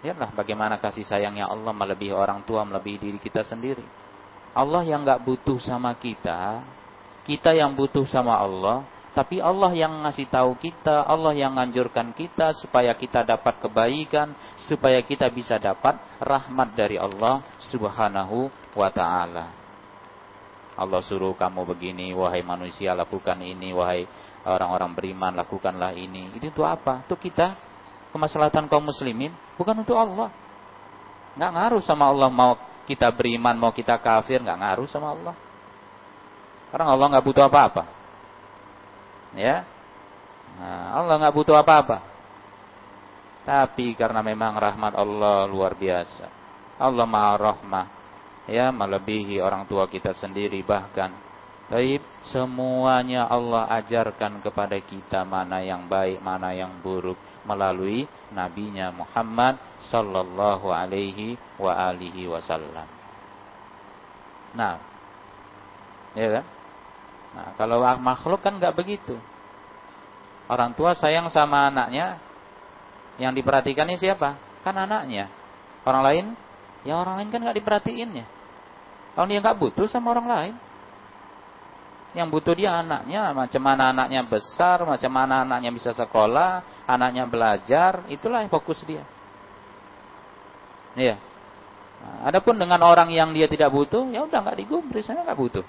Lihatlah 0.00 0.32
bagaimana 0.32 0.80
kasih 0.80 1.04
sayangnya 1.04 1.50
Allah 1.50 1.74
melebihi 1.74 2.14
orang 2.14 2.40
tua, 2.46 2.64
melebihi 2.64 2.96
diri 2.96 3.18
kita 3.20 3.44
sendiri. 3.44 3.84
Allah 4.56 4.86
yang 4.86 5.04
nggak 5.04 5.20
butuh 5.26 5.58
sama 5.60 5.92
kita, 5.98 6.64
kita 7.30 7.54
yang 7.54 7.78
butuh 7.78 8.02
sama 8.10 8.34
Allah, 8.34 8.82
Tapi 9.10 9.42
Allah 9.42 9.74
yang 9.74 10.06
ngasih 10.06 10.30
tahu 10.30 10.54
kita, 10.54 11.02
Allah 11.02 11.34
yang 11.34 11.58
nganjurkan 11.58 12.14
kita 12.14 12.54
supaya 12.54 12.94
kita 12.94 13.26
dapat 13.26 13.58
kebaikan, 13.58 14.38
supaya 14.70 15.02
kita 15.02 15.26
bisa 15.34 15.58
dapat 15.58 15.98
rahmat 16.22 16.78
dari 16.78 16.94
Allah 16.94 17.42
Subhanahu 17.58 18.46
wa 18.70 18.90
taala. 18.94 19.50
Allah 20.78 21.02
suruh 21.02 21.34
kamu 21.34 21.66
begini, 21.74 22.14
wahai 22.14 22.46
manusia 22.46 22.94
lakukan 22.94 23.34
ini, 23.42 23.74
wahai 23.74 24.06
orang-orang 24.46 24.94
beriman 24.94 25.34
lakukanlah 25.34 25.90
ini. 25.90 26.30
Itu 26.38 26.46
untuk 26.54 26.70
apa? 26.70 27.02
Untuk 27.02 27.18
kita 27.18 27.58
kemaslahatan 28.14 28.70
kaum 28.70 28.86
muslimin, 28.86 29.34
bukan 29.58 29.74
untuk 29.74 29.98
Allah. 29.98 30.30
Nggak 31.34 31.50
ngaruh 31.50 31.82
sama 31.82 32.06
Allah 32.06 32.30
mau 32.30 32.54
kita 32.86 33.10
beriman, 33.10 33.58
mau 33.58 33.74
kita 33.74 33.98
kafir, 33.98 34.38
nggak 34.38 34.58
ngaruh 34.62 34.86
sama 34.86 35.18
Allah. 35.18 35.49
Karena 36.70 36.86
Allah 36.94 37.06
nggak 37.10 37.26
butuh 37.26 37.44
apa-apa. 37.50 37.82
Ya. 39.34 39.66
Nah, 40.58 41.02
Allah 41.02 41.14
nggak 41.18 41.34
butuh 41.34 41.54
apa-apa. 41.58 41.98
Tapi 43.42 43.98
karena 43.98 44.22
memang 44.22 44.54
rahmat 44.54 44.94
Allah 44.94 45.50
luar 45.50 45.74
biasa. 45.74 46.26
Allah 46.78 47.06
Maha 47.06 47.34
Rahmah. 47.36 47.86
Ya, 48.50 48.70
melebihi 48.74 49.38
orang 49.38 49.66
tua 49.66 49.86
kita 49.86 50.14
sendiri 50.14 50.62
bahkan. 50.62 51.10
Taib, 51.70 52.02
semuanya 52.26 53.30
Allah 53.30 53.70
ajarkan 53.78 54.42
kepada 54.42 54.74
kita 54.82 55.22
mana 55.22 55.62
yang 55.62 55.86
baik, 55.86 56.18
mana 56.18 56.50
yang 56.50 56.82
buruk 56.82 57.14
melalui 57.46 58.10
nabinya 58.34 58.90
Muhammad 58.90 59.54
sallallahu 59.86 60.66
alaihi 60.74 61.38
wa 61.62 61.70
alihi 61.94 62.26
wasallam. 62.26 62.90
Nah, 64.50 64.82
ya 66.18 66.42
kan? 66.42 66.44
Nah, 67.30 67.54
kalau 67.54 67.78
makhluk 68.02 68.42
kan 68.42 68.58
nggak 68.58 68.74
begitu. 68.74 69.14
Orang 70.50 70.74
tua 70.74 70.98
sayang 70.98 71.30
sama 71.30 71.70
anaknya, 71.70 72.18
yang 73.22 73.30
diperhatikan 73.30 73.86
ini 73.86 74.00
siapa? 74.00 74.34
Kan 74.66 74.74
anaknya. 74.74 75.30
Orang 75.86 76.02
lain, 76.02 76.24
ya 76.82 76.98
orang 76.98 77.22
lain 77.22 77.30
kan 77.30 77.40
nggak 77.46 77.58
diperhatiinnya. 77.62 78.26
Kalau 79.14 79.26
dia 79.30 79.38
nggak 79.38 79.58
butuh 79.58 79.86
sama 79.86 80.10
orang 80.10 80.26
lain, 80.26 80.54
yang 82.10 82.26
butuh 82.26 82.58
dia 82.58 82.82
anaknya, 82.82 83.30
macam 83.30 83.62
mana 83.62 83.94
anaknya 83.94 84.26
besar, 84.26 84.82
macam 84.82 85.10
mana 85.14 85.46
anaknya 85.46 85.70
bisa 85.70 85.94
sekolah, 85.94 86.82
anaknya 86.90 87.30
belajar, 87.30 88.02
itulah 88.10 88.42
yang 88.42 88.50
fokus 88.50 88.82
dia. 88.82 89.06
Iya. 90.98 91.22
Nah, 92.00 92.26
adapun 92.26 92.58
dengan 92.58 92.82
orang 92.82 93.14
yang 93.14 93.30
dia 93.30 93.46
tidak 93.46 93.70
butuh, 93.70 94.10
ya 94.10 94.26
udah 94.26 94.38
nggak 94.42 94.58
digubris, 94.58 95.06
saya 95.06 95.22
nggak 95.22 95.38
butuh. 95.38 95.62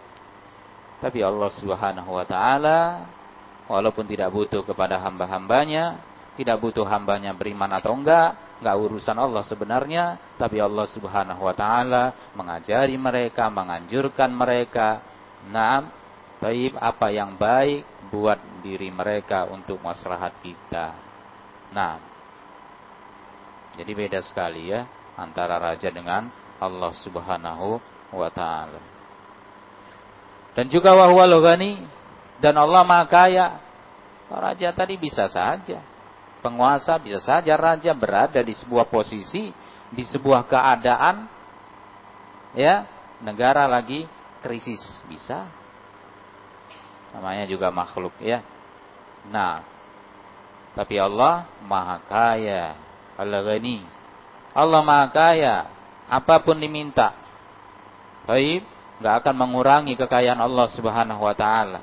Tapi 1.01 1.25
Allah 1.25 1.49
Subhanahu 1.57 2.13
wa 2.13 2.25
taala 2.29 3.09
walaupun 3.71 4.03
tidak 4.05 4.29
butuh 4.35 4.61
kepada 4.67 4.99
hamba-hambanya, 4.99 5.97
tidak 6.35 6.59
butuh 6.59 6.83
hambanya 6.83 7.31
beriman 7.31 7.71
atau 7.71 7.95
enggak, 7.95 8.59
enggak 8.59 8.75
urusan 8.77 9.17
Allah 9.17 9.43
sebenarnya, 9.47 10.19
tapi 10.35 10.59
Allah 10.59 10.85
Subhanahu 10.91 11.41
wa 11.41 11.55
taala 11.55 12.31
mengajari 12.35 12.99
mereka, 12.99 13.47
menganjurkan 13.47 14.29
mereka, 14.29 14.99
nah, 15.47 15.87
taib 16.43 16.75
apa 16.75 17.07
yang 17.09 17.39
baik 17.39 18.11
buat 18.11 18.37
diri 18.59 18.91
mereka 18.91 19.47
untuk 19.47 19.79
maslahat 19.79 20.35
kita. 20.43 20.93
Nah, 21.71 21.95
jadi 23.79 23.91
beda 23.95 24.19
sekali 24.19 24.67
ya 24.67 24.83
antara 25.15 25.55
raja 25.55 25.87
dengan 25.87 26.27
Allah 26.59 26.91
Subhanahu 26.99 27.79
wa 28.11 28.29
taala. 28.29 28.90
Dan 30.51 30.67
juga 30.67 30.91
wahwal 30.91 31.39
ghani 31.39 31.79
dan 32.43 32.57
Allah 32.59 32.83
Maha 32.83 33.05
Kaya. 33.07 33.47
Raja 34.31 34.71
tadi 34.71 34.95
bisa 34.95 35.27
saja. 35.27 35.83
Penguasa 36.39 36.95
bisa 36.97 37.19
saja 37.19 37.53
raja 37.59 37.91
berada 37.91 38.39
di 38.39 38.55
sebuah 38.55 38.87
posisi, 38.87 39.51
di 39.91 40.03
sebuah 40.07 40.47
keadaan 40.47 41.27
ya, 42.55 42.87
negara 43.19 43.67
lagi 43.67 44.07
krisis 44.39 44.81
bisa. 45.05 45.51
Namanya 47.11 47.43
juga 47.45 47.67
makhluk 47.69 48.15
ya. 48.23 48.39
Nah, 49.27 49.61
tapi 50.73 50.95
Allah 50.95 51.45
Maha 51.67 51.99
Kaya, 52.07 52.79
Allah 53.19 53.41
Ghani. 53.43 53.83
Allah 54.55 54.81
Maha 54.81 55.07
Kaya, 55.11 55.55
apa 56.07 56.39
pun 56.39 56.55
diminta. 56.55 57.11
Baik, 58.23 58.63
nggak 59.01 59.25
akan 59.25 59.35
mengurangi 59.35 59.97
kekayaan 59.97 60.37
Allah 60.37 60.69
Subhanahu 60.69 61.25
wa 61.25 61.33
taala. 61.33 61.81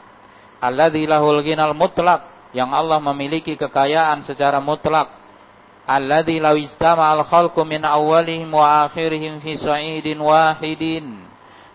Alladzi 0.63 1.03
lahul 1.05 1.43
ghinal 1.43 1.75
mutlak, 1.75 2.51
yang 2.55 2.71
Allah 2.71 3.03
memiliki 3.03 3.59
kekayaan 3.59 4.23
secara 4.23 4.63
mutlak. 4.63 5.19
Alladzi 5.89 6.39
law 6.39 6.55
al 6.55 7.23
khalqu 7.27 7.61
min 7.67 7.83
awwalihim 7.83 8.55
wa 8.55 8.87
akhirihim 8.87 9.43
fi 9.43 9.59
sa'idin 9.59 10.21
wahidin. 10.23 11.27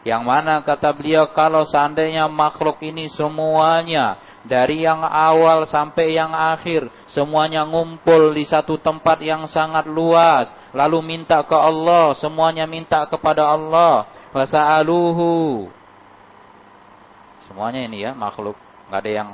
Yang 0.03 0.23
mana 0.23 0.59
kata 0.63 0.91
beliau 0.95 1.31
kalau 1.31 1.63
seandainya 1.63 2.27
makhluk 2.27 2.79
ini 2.83 3.07
semuanya 3.11 4.19
dari 4.43 4.83
yang 4.83 4.99
awal 4.99 5.63
sampai 5.63 6.19
yang 6.19 6.35
akhir 6.35 6.91
semuanya 7.07 7.63
ngumpul 7.63 8.35
di 8.35 8.43
satu 8.43 8.75
tempat 8.75 9.23
yang 9.23 9.47
sangat 9.47 9.87
luas 9.87 10.51
lalu 10.73 10.99
minta 11.05 11.39
ke 11.45 11.55
Allah. 11.55 12.17
Semuanya 12.17 12.65
minta 12.67 13.05
kepada 13.05 13.47
Allah. 13.47 14.09
Fasa'aluhu. 14.33 15.69
Semuanya 17.47 17.85
ini 17.85 18.03
ya 18.03 18.11
makhluk. 18.17 18.57
Nggak 18.89 18.99
ada 18.99 19.11
yang 19.13 19.29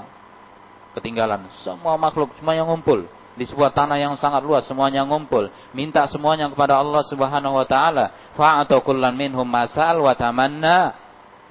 ketinggalan. 0.99 1.47
Semua 1.63 1.95
makhluk 1.95 2.35
semuanya 2.37 2.67
ngumpul. 2.67 3.07
Di 3.39 3.47
sebuah 3.47 3.71
tanah 3.71 3.95
yang 3.95 4.19
sangat 4.19 4.43
luas 4.43 4.67
semuanya 4.67 5.07
ngumpul. 5.07 5.47
Minta 5.71 6.03
semuanya 6.11 6.51
kepada 6.51 6.75
Allah 6.75 6.99
Subhanahu 7.07 7.55
wa 7.55 7.63
taala. 7.63 8.35
Fa'atu 8.35 8.83
kullan 8.83 9.15
minhum 9.15 9.47
masal 9.47 10.03
wa 10.03 10.11
tamanna. 10.11 10.93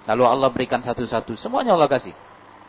Lalu 0.05 0.25
Allah 0.29 0.49
berikan 0.53 0.85
satu-satu. 0.85 1.37
Semuanya 1.41 1.73
Allah 1.73 1.89
kasih. 1.89 2.13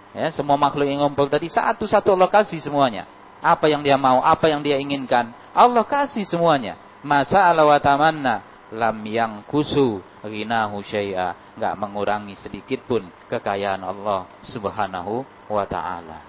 Ya, 0.09 0.33
semua 0.33 0.57
makhluk 0.57 0.89
yang 0.89 1.05
ngumpul 1.05 1.29
tadi 1.29 1.51
satu-satu 1.51 2.17
Allah 2.17 2.31
kasih 2.31 2.57
semuanya. 2.63 3.05
Apa 3.39 3.69
yang 3.69 3.85
dia 3.85 3.95
mau, 3.95 4.19
apa 4.19 4.51
yang 4.51 4.59
dia 4.59 4.75
inginkan, 4.81 5.31
Allah 5.53 5.85
kasih 5.85 6.27
semuanya. 6.27 6.75
Masa 6.99 7.47
Allah 7.47 7.63
wa 7.63 7.79
tamanna 7.79 8.35
lam 8.75 8.97
yang 9.07 9.41
kusu 9.47 10.03
ghinahu 10.21 10.83
syai'a, 10.83 11.55
enggak 11.55 11.73
mengurangi 11.79 12.35
sedikit 12.37 12.85
pun 12.85 13.07
kekayaan 13.31 13.81
Allah 13.81 14.29
Subhanahu 14.45 15.23
wa 15.49 15.65
taala. 15.65 16.19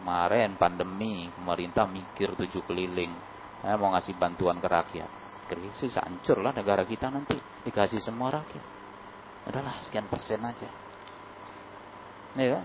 Kemarin 0.00 0.56
pandemi, 0.56 1.28
pemerintah 1.28 1.84
mikir 1.84 2.32
tujuh 2.32 2.64
keliling, 2.64 3.12
ya, 3.60 3.76
mau 3.76 3.92
ngasih 3.92 4.16
bantuan 4.16 4.56
ke 4.56 4.68
rakyat. 4.68 5.10
Krisis 5.50 5.98
hancur 5.98 6.40
lah 6.40 6.54
negara 6.54 6.86
kita 6.86 7.10
nanti 7.10 7.36
dikasih 7.66 8.00
semua 8.00 8.32
rakyat. 8.32 8.64
Adalah 9.50 9.82
sekian 9.84 10.06
persen 10.08 10.40
aja. 10.40 10.70
Ya. 12.38 12.62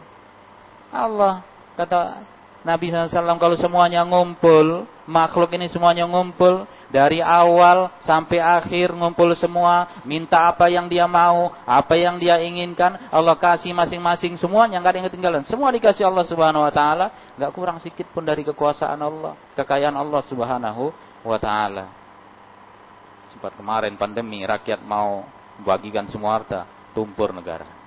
Allah 0.94 1.42
kata 1.76 2.24
Nabi 2.66 2.90
SAW 2.90 3.38
kalau 3.38 3.54
semuanya 3.54 4.02
ngumpul, 4.02 4.90
makhluk 5.06 5.54
ini 5.54 5.70
semuanya 5.70 6.10
ngumpul 6.10 6.66
dari 6.90 7.22
awal 7.22 7.94
sampai 8.02 8.42
akhir 8.42 8.90
ngumpul 8.90 9.38
semua, 9.38 10.02
minta 10.02 10.50
apa 10.50 10.66
yang 10.66 10.90
dia 10.90 11.06
mau, 11.06 11.54
apa 11.62 11.94
yang 11.94 12.18
dia 12.18 12.42
inginkan, 12.42 12.98
Allah 13.14 13.38
kasih 13.38 13.70
masing-masing 13.70 14.34
semuanya 14.42 14.82
nggak 14.82 14.92
ada 14.92 14.98
yang 14.98 15.08
ketinggalan. 15.14 15.44
Semua 15.46 15.70
dikasih 15.70 16.10
Allah 16.10 16.26
Subhanahu 16.26 16.66
wa 16.66 16.74
taala, 16.74 17.14
nggak 17.38 17.52
kurang 17.54 17.78
sedikit 17.78 18.10
pun 18.10 18.26
dari 18.26 18.42
kekuasaan 18.42 18.98
Allah, 18.98 19.38
kekayaan 19.54 19.94
Allah 19.94 20.22
Subhanahu 20.26 20.90
wa 21.22 21.38
taala. 21.38 21.86
Sempat 23.30 23.54
kemarin 23.54 23.94
pandemi 23.94 24.42
rakyat 24.42 24.82
mau 24.82 25.22
bagikan 25.62 26.10
semua 26.10 26.42
harta, 26.42 26.66
tumpur 26.98 27.30
negara 27.30 27.86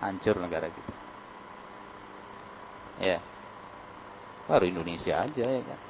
hancur 0.00 0.40
negara 0.40 0.72
kita. 0.72 0.94
Ya. 3.00 3.18
Baru 4.50 4.66
Indonesia 4.66 5.22
aja 5.22 5.46
ya 5.46 5.62
kan. 5.62 5.80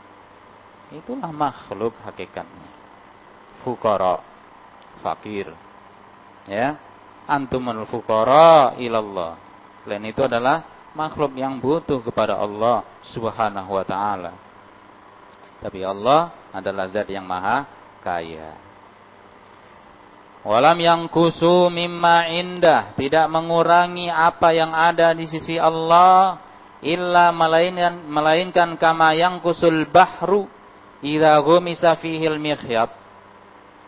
Itulah 0.92 1.32
makhluk 1.32 1.96
hakikatnya. 2.04 2.68
Fukara, 3.64 4.20
fakir. 5.00 5.48
Ya. 6.44 6.76
Antumul 7.24 7.88
fukara 7.88 8.76
ilallah. 8.76 9.40
Lain 9.88 10.04
itu 10.04 10.20
adalah 10.20 10.66
makhluk 10.92 11.32
yang 11.40 11.56
butuh 11.56 12.04
kepada 12.04 12.36
Allah 12.36 12.84
Subhanahu 13.08 13.70
wa 13.72 13.84
taala. 13.86 14.36
Tapi 15.64 15.80
Allah 15.80 16.36
adalah 16.52 16.84
zat 16.92 17.08
yang 17.08 17.24
maha 17.24 17.64
kaya. 18.04 18.60
Walam 20.40 20.80
yang 20.80 21.00
kusu 21.12 21.68
mimma 21.68 22.32
indah. 22.32 22.96
Tidak 22.96 23.28
mengurangi 23.28 24.08
apa 24.08 24.56
yang 24.56 24.72
ada 24.72 25.12
di 25.12 25.28
sisi 25.28 25.60
Allah. 25.60 26.49
Illa 26.80 27.28
melainkan, 27.30 28.08
melainkan 28.08 28.70
kama 28.80 29.12
yang 29.16 29.38
kusul 29.44 29.84
bahru. 29.88 30.48
Idha 31.00 31.36
gumisa 31.40 31.96
fihil 31.96 32.40
mikhyab. 32.40 32.92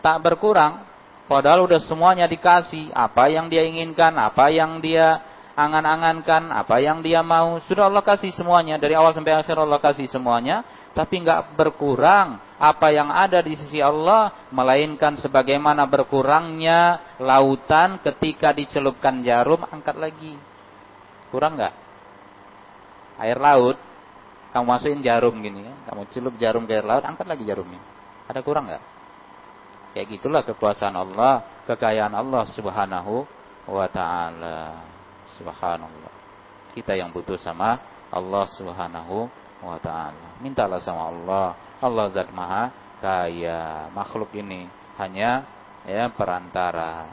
Tak 0.01 0.17
berkurang. 0.21 0.85
Padahal 1.29 1.65
udah 1.65 1.81
semuanya 1.81 2.29
dikasih. 2.29 2.93
Apa 2.93 3.29
yang 3.29 3.49
dia 3.49 3.65
inginkan. 3.65 4.13
Apa 4.17 4.53
yang 4.53 4.81
dia 4.81 5.21
angan-angankan 5.53 6.49
apa 6.49 6.81
yang 6.81 6.99
dia 7.05 7.21
mau. 7.21 7.61
Sudah 7.65 7.87
Allah 7.89 8.01
kasih 8.01 8.33
semuanya 8.33 8.81
dari 8.81 8.97
awal 8.97 9.13
sampai 9.13 9.37
akhir 9.37 9.55
Allah 9.57 9.79
kasih 9.79 10.09
semuanya, 10.09 10.65
tapi 10.97 11.21
nggak 11.21 11.57
berkurang 11.57 12.41
apa 12.57 12.87
yang 12.93 13.09
ada 13.11 13.41
di 13.41 13.53
sisi 13.57 13.79
Allah, 13.83 14.49
melainkan 14.49 15.17
sebagaimana 15.19 15.85
berkurangnya 15.85 17.15
lautan 17.21 18.01
ketika 18.01 18.53
dicelupkan 18.53 19.21
jarum 19.21 19.61
angkat 19.67 19.95
lagi. 19.97 20.33
Kurang 21.29 21.57
nggak? 21.57 21.82
Air 23.21 23.37
laut, 23.37 23.77
kamu 24.53 24.65
masukin 24.69 25.01
jarum 25.01 25.35
gini 25.41 25.65
ya, 25.65 25.73
kamu 25.89 26.01
celup 26.13 26.33
jarum 26.37 26.63
ke 26.69 26.77
air 26.77 26.85
laut, 26.85 27.01
angkat 27.05 27.25
lagi 27.25 27.43
jarumnya. 27.45 27.81
Ada 28.29 28.39
kurang 28.45 28.69
nggak? 28.69 28.83
Kayak 29.93 30.07
gitulah 30.17 30.41
kekuasaan 30.41 30.97
Allah, 30.97 31.63
kekayaan 31.69 32.13
Allah 32.17 32.43
Subhanahu 32.49 33.25
wa 33.69 33.87
taala. 33.89 34.81
Subhanallah. 35.37 36.13
Kita 36.73 36.97
yang 36.97 37.13
butuh 37.13 37.37
sama 37.37 37.77
Allah 38.09 38.45
Subhanahu 38.57 39.29
wa 39.61 39.77
taala. 39.77 40.41
Mintalah 40.41 40.81
sama 40.81 41.13
Allah. 41.13 41.47
Allah 41.77 42.05
zat 42.09 42.29
maha 42.33 42.73
kaya. 43.01 43.89
Makhluk 43.93 44.33
ini 44.33 44.65
hanya 44.97 45.45
ya 45.85 46.09
perantara. 46.09 47.09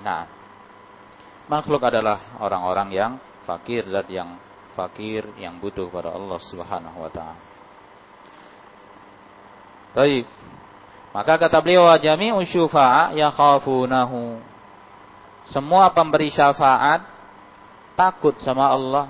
Nah, 0.00 0.24
makhluk 1.48 1.84
adalah 1.84 2.36
orang-orang 2.40 2.88
yang 2.92 3.12
fakir 3.44 3.86
dan 3.86 4.06
yang 4.08 4.30
fakir 4.76 5.24
yang 5.40 5.56
butuh 5.56 5.88
pada 5.88 6.12
Allah 6.12 6.36
Subhanahu 6.44 7.00
wa 7.00 7.08
taala. 7.08 7.40
Baik. 9.96 10.28
Maka 11.16 11.40
kata 11.40 11.64
beliau 11.64 11.88
jami'u 11.96 12.44
syufa'a 12.44 13.16
yakhafunahu. 13.16 14.36
Semua 15.48 15.88
pemberi 15.96 16.28
syafaat 16.28 17.00
takut 17.96 18.36
sama 18.44 18.68
Allah. 18.68 19.08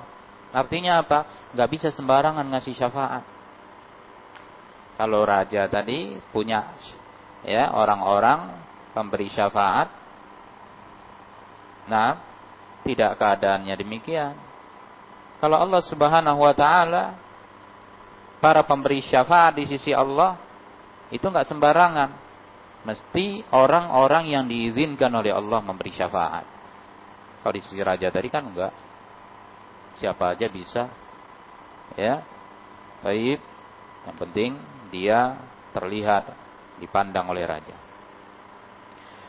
Artinya 0.55 1.03
apa? 1.03 1.27
Gak 1.51 1.71
bisa 1.75 1.89
sembarangan 1.91 2.47
ngasih 2.47 2.79
syafaat. 2.79 3.27
Kalau 4.95 5.27
raja 5.27 5.67
tadi 5.67 6.15
punya 6.31 6.71
ya 7.43 7.75
orang-orang 7.75 8.55
pemberi 8.95 9.27
syafaat. 9.27 9.91
Nah, 11.91 12.23
tidak 12.87 13.19
keadaannya 13.19 13.75
demikian. 13.75 14.46
Kalau 15.37 15.57
Allah 15.61 15.83
Subhanahu 15.85 16.41
wa 16.41 16.55
taala 16.57 17.05
para 18.41 18.65
pemberi 18.65 19.05
syafaat 19.05 19.57
di 19.57 19.65
sisi 19.69 19.93
Allah 19.93 20.41
itu 21.13 21.25
nggak 21.25 21.49
sembarangan. 21.49 22.11
Mesti 22.87 23.43
orang-orang 23.51 24.31
yang 24.31 24.45
diizinkan 24.47 25.11
oleh 25.11 25.35
Allah 25.35 25.59
memberi 25.59 25.91
syafaat. 25.91 26.47
Kalau 27.43 27.53
di 27.55 27.63
sisi 27.63 27.83
raja 27.83 28.07
tadi 28.15 28.31
kan 28.31 28.47
enggak. 28.47 28.73
Siapa 29.99 30.39
aja 30.39 30.47
bisa. 30.47 30.87
Ya. 31.99 32.23
Baik. 33.03 33.43
Yang 34.07 34.17
penting 34.23 34.51
dia 34.95 35.35
terlihat 35.75 36.31
dipandang 36.79 37.27
oleh 37.27 37.43
raja. 37.43 37.75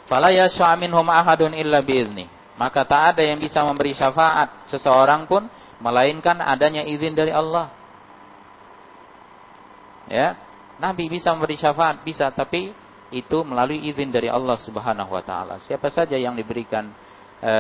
Fala 0.06 0.32
yas'a 0.32 0.78
minhum 0.80 1.04
ahadun 1.10 1.52
illa 1.58 1.82
biizni. 1.82 2.30
Maka 2.58 2.86
tak 2.86 3.18
ada 3.18 3.22
yang 3.22 3.38
bisa 3.38 3.62
memberi 3.62 3.94
syafaat 3.94 4.70
seseorang 4.70 5.30
pun 5.30 5.46
melainkan 5.82 6.38
adanya 6.42 6.86
izin 6.86 7.14
dari 7.14 7.30
Allah. 7.34 7.70
Ya, 10.08 10.40
Nabi 10.80 11.12
bisa 11.12 11.36
memberi 11.36 11.60
syafaat, 11.60 12.06
bisa, 12.06 12.32
tapi 12.32 12.72
itu 13.12 13.38
melalui 13.44 13.88
izin 13.88 14.12
dari 14.12 14.28
Allah 14.32 14.56
Subhanahu 14.60 15.12
wa 15.12 15.24
taala. 15.24 15.60
Siapa 15.64 15.88
saja 15.92 16.16
yang 16.16 16.36
diberikan 16.36 16.92
e, 17.40 17.54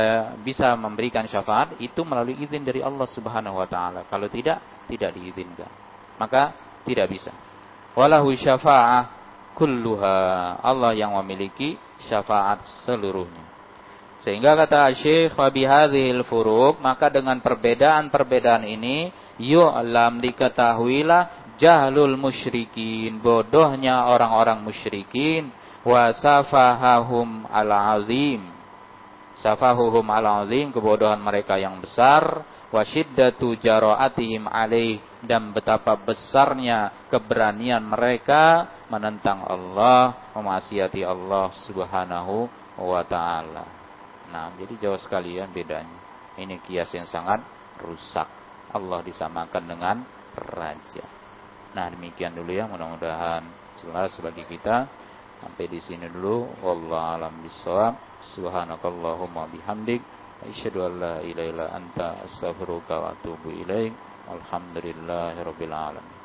bisa 0.43 0.75
memberikan 0.75 1.23
syafaat 1.27 1.79
itu 1.79 2.03
melalui 2.03 2.39
izin 2.39 2.63
dari 2.63 2.79
Allah 2.83 3.07
Subhanahu 3.07 3.59
wa 3.59 3.67
taala. 3.67 4.07
Kalau 4.07 4.27
tidak, 4.31 4.59
tidak 4.87 5.11
diizinkan. 5.15 5.71
Maka 6.19 6.55
tidak 6.83 7.11
bisa. 7.11 7.31
Walahu 7.97 8.31
syafa'ah 8.35 9.03
kulluha. 9.57 10.17
Allah 10.61 10.93
yang 10.93 11.17
memiliki 11.17 11.75
syafaat 12.05 12.63
seluruhnya. 12.85 13.56
Sehingga 14.21 14.57
kata 14.57 14.89
Syekh 14.97 15.37
wa 15.37 15.47
bihadzihil 15.53 16.25
furuq, 16.25 16.81
maka 16.81 17.13
dengan 17.13 17.37
perbedaan-perbedaan 17.37 18.65
ini 18.65 19.13
yu'lam 19.37 20.17
diketahuilah 20.17 21.53
jahlul 21.61 22.17
musyrikin, 22.17 23.21
bodohnya 23.21 24.09
orang-orang 24.09 24.65
musyrikin, 24.65 25.53
wa 25.85 26.09
safahahum 26.17 27.45
al-azim. 27.49 28.41
Safahuhum 29.37 30.09
al-azim, 30.09 30.73
kebodohan 30.73 31.21
mereka 31.21 31.61
yang 31.61 31.77
besar, 31.77 32.41
wa 32.73 32.81
syiddatu 32.81 33.53
jaraatihim 33.61 34.49
alaih 34.49 34.97
dan 35.21 35.53
betapa 35.53 35.93
besarnya 35.93 37.05
keberanian 37.09 37.85
mereka 37.85 38.65
menentang 38.89 39.45
Allah, 39.45 40.33
memaksiati 40.33 41.05
Allah 41.05 41.53
Subhanahu 41.69 42.49
wa 42.81 43.01
taala. 43.05 43.76
Nah, 44.31 44.51
jadi 44.59 44.73
jauh 44.87 44.99
sekali 44.99 45.39
ya 45.39 45.47
bedanya. 45.47 45.99
Ini 46.37 46.59
kias 46.61 46.91
yang 46.93 47.07
sangat 47.07 47.41
rusak. 47.81 48.27
Allah 48.75 48.99
disamakan 49.01 49.63
dengan 49.63 49.95
raja. 50.35 51.05
Nah, 51.73 51.87
demikian 51.89 52.35
dulu 52.35 52.51
ya, 52.51 52.67
mudah-mudahan 52.67 53.43
jelas 53.79 54.13
bagi 54.19 54.43
kita. 54.45 54.85
Sampai 55.37 55.69
di 55.69 55.77
sini 55.77 56.09
dulu. 56.09 56.49
Wallahu 56.65 57.21
alam 57.21 57.33
bisawab. 57.45 57.93
Subhanakallahumma 58.35 59.49
bihamdik. 59.53 60.01
Asyhadu 60.45 60.85
an 60.85 60.93
la 60.97 61.65
anta 61.73 62.25
astaghfiruka 62.25 62.93
wa 62.97 63.07
atubu 63.13 63.53
ilaik. 63.53 63.93
Alhamdulillahirabbil 64.27 65.73
alamin. 65.73 66.16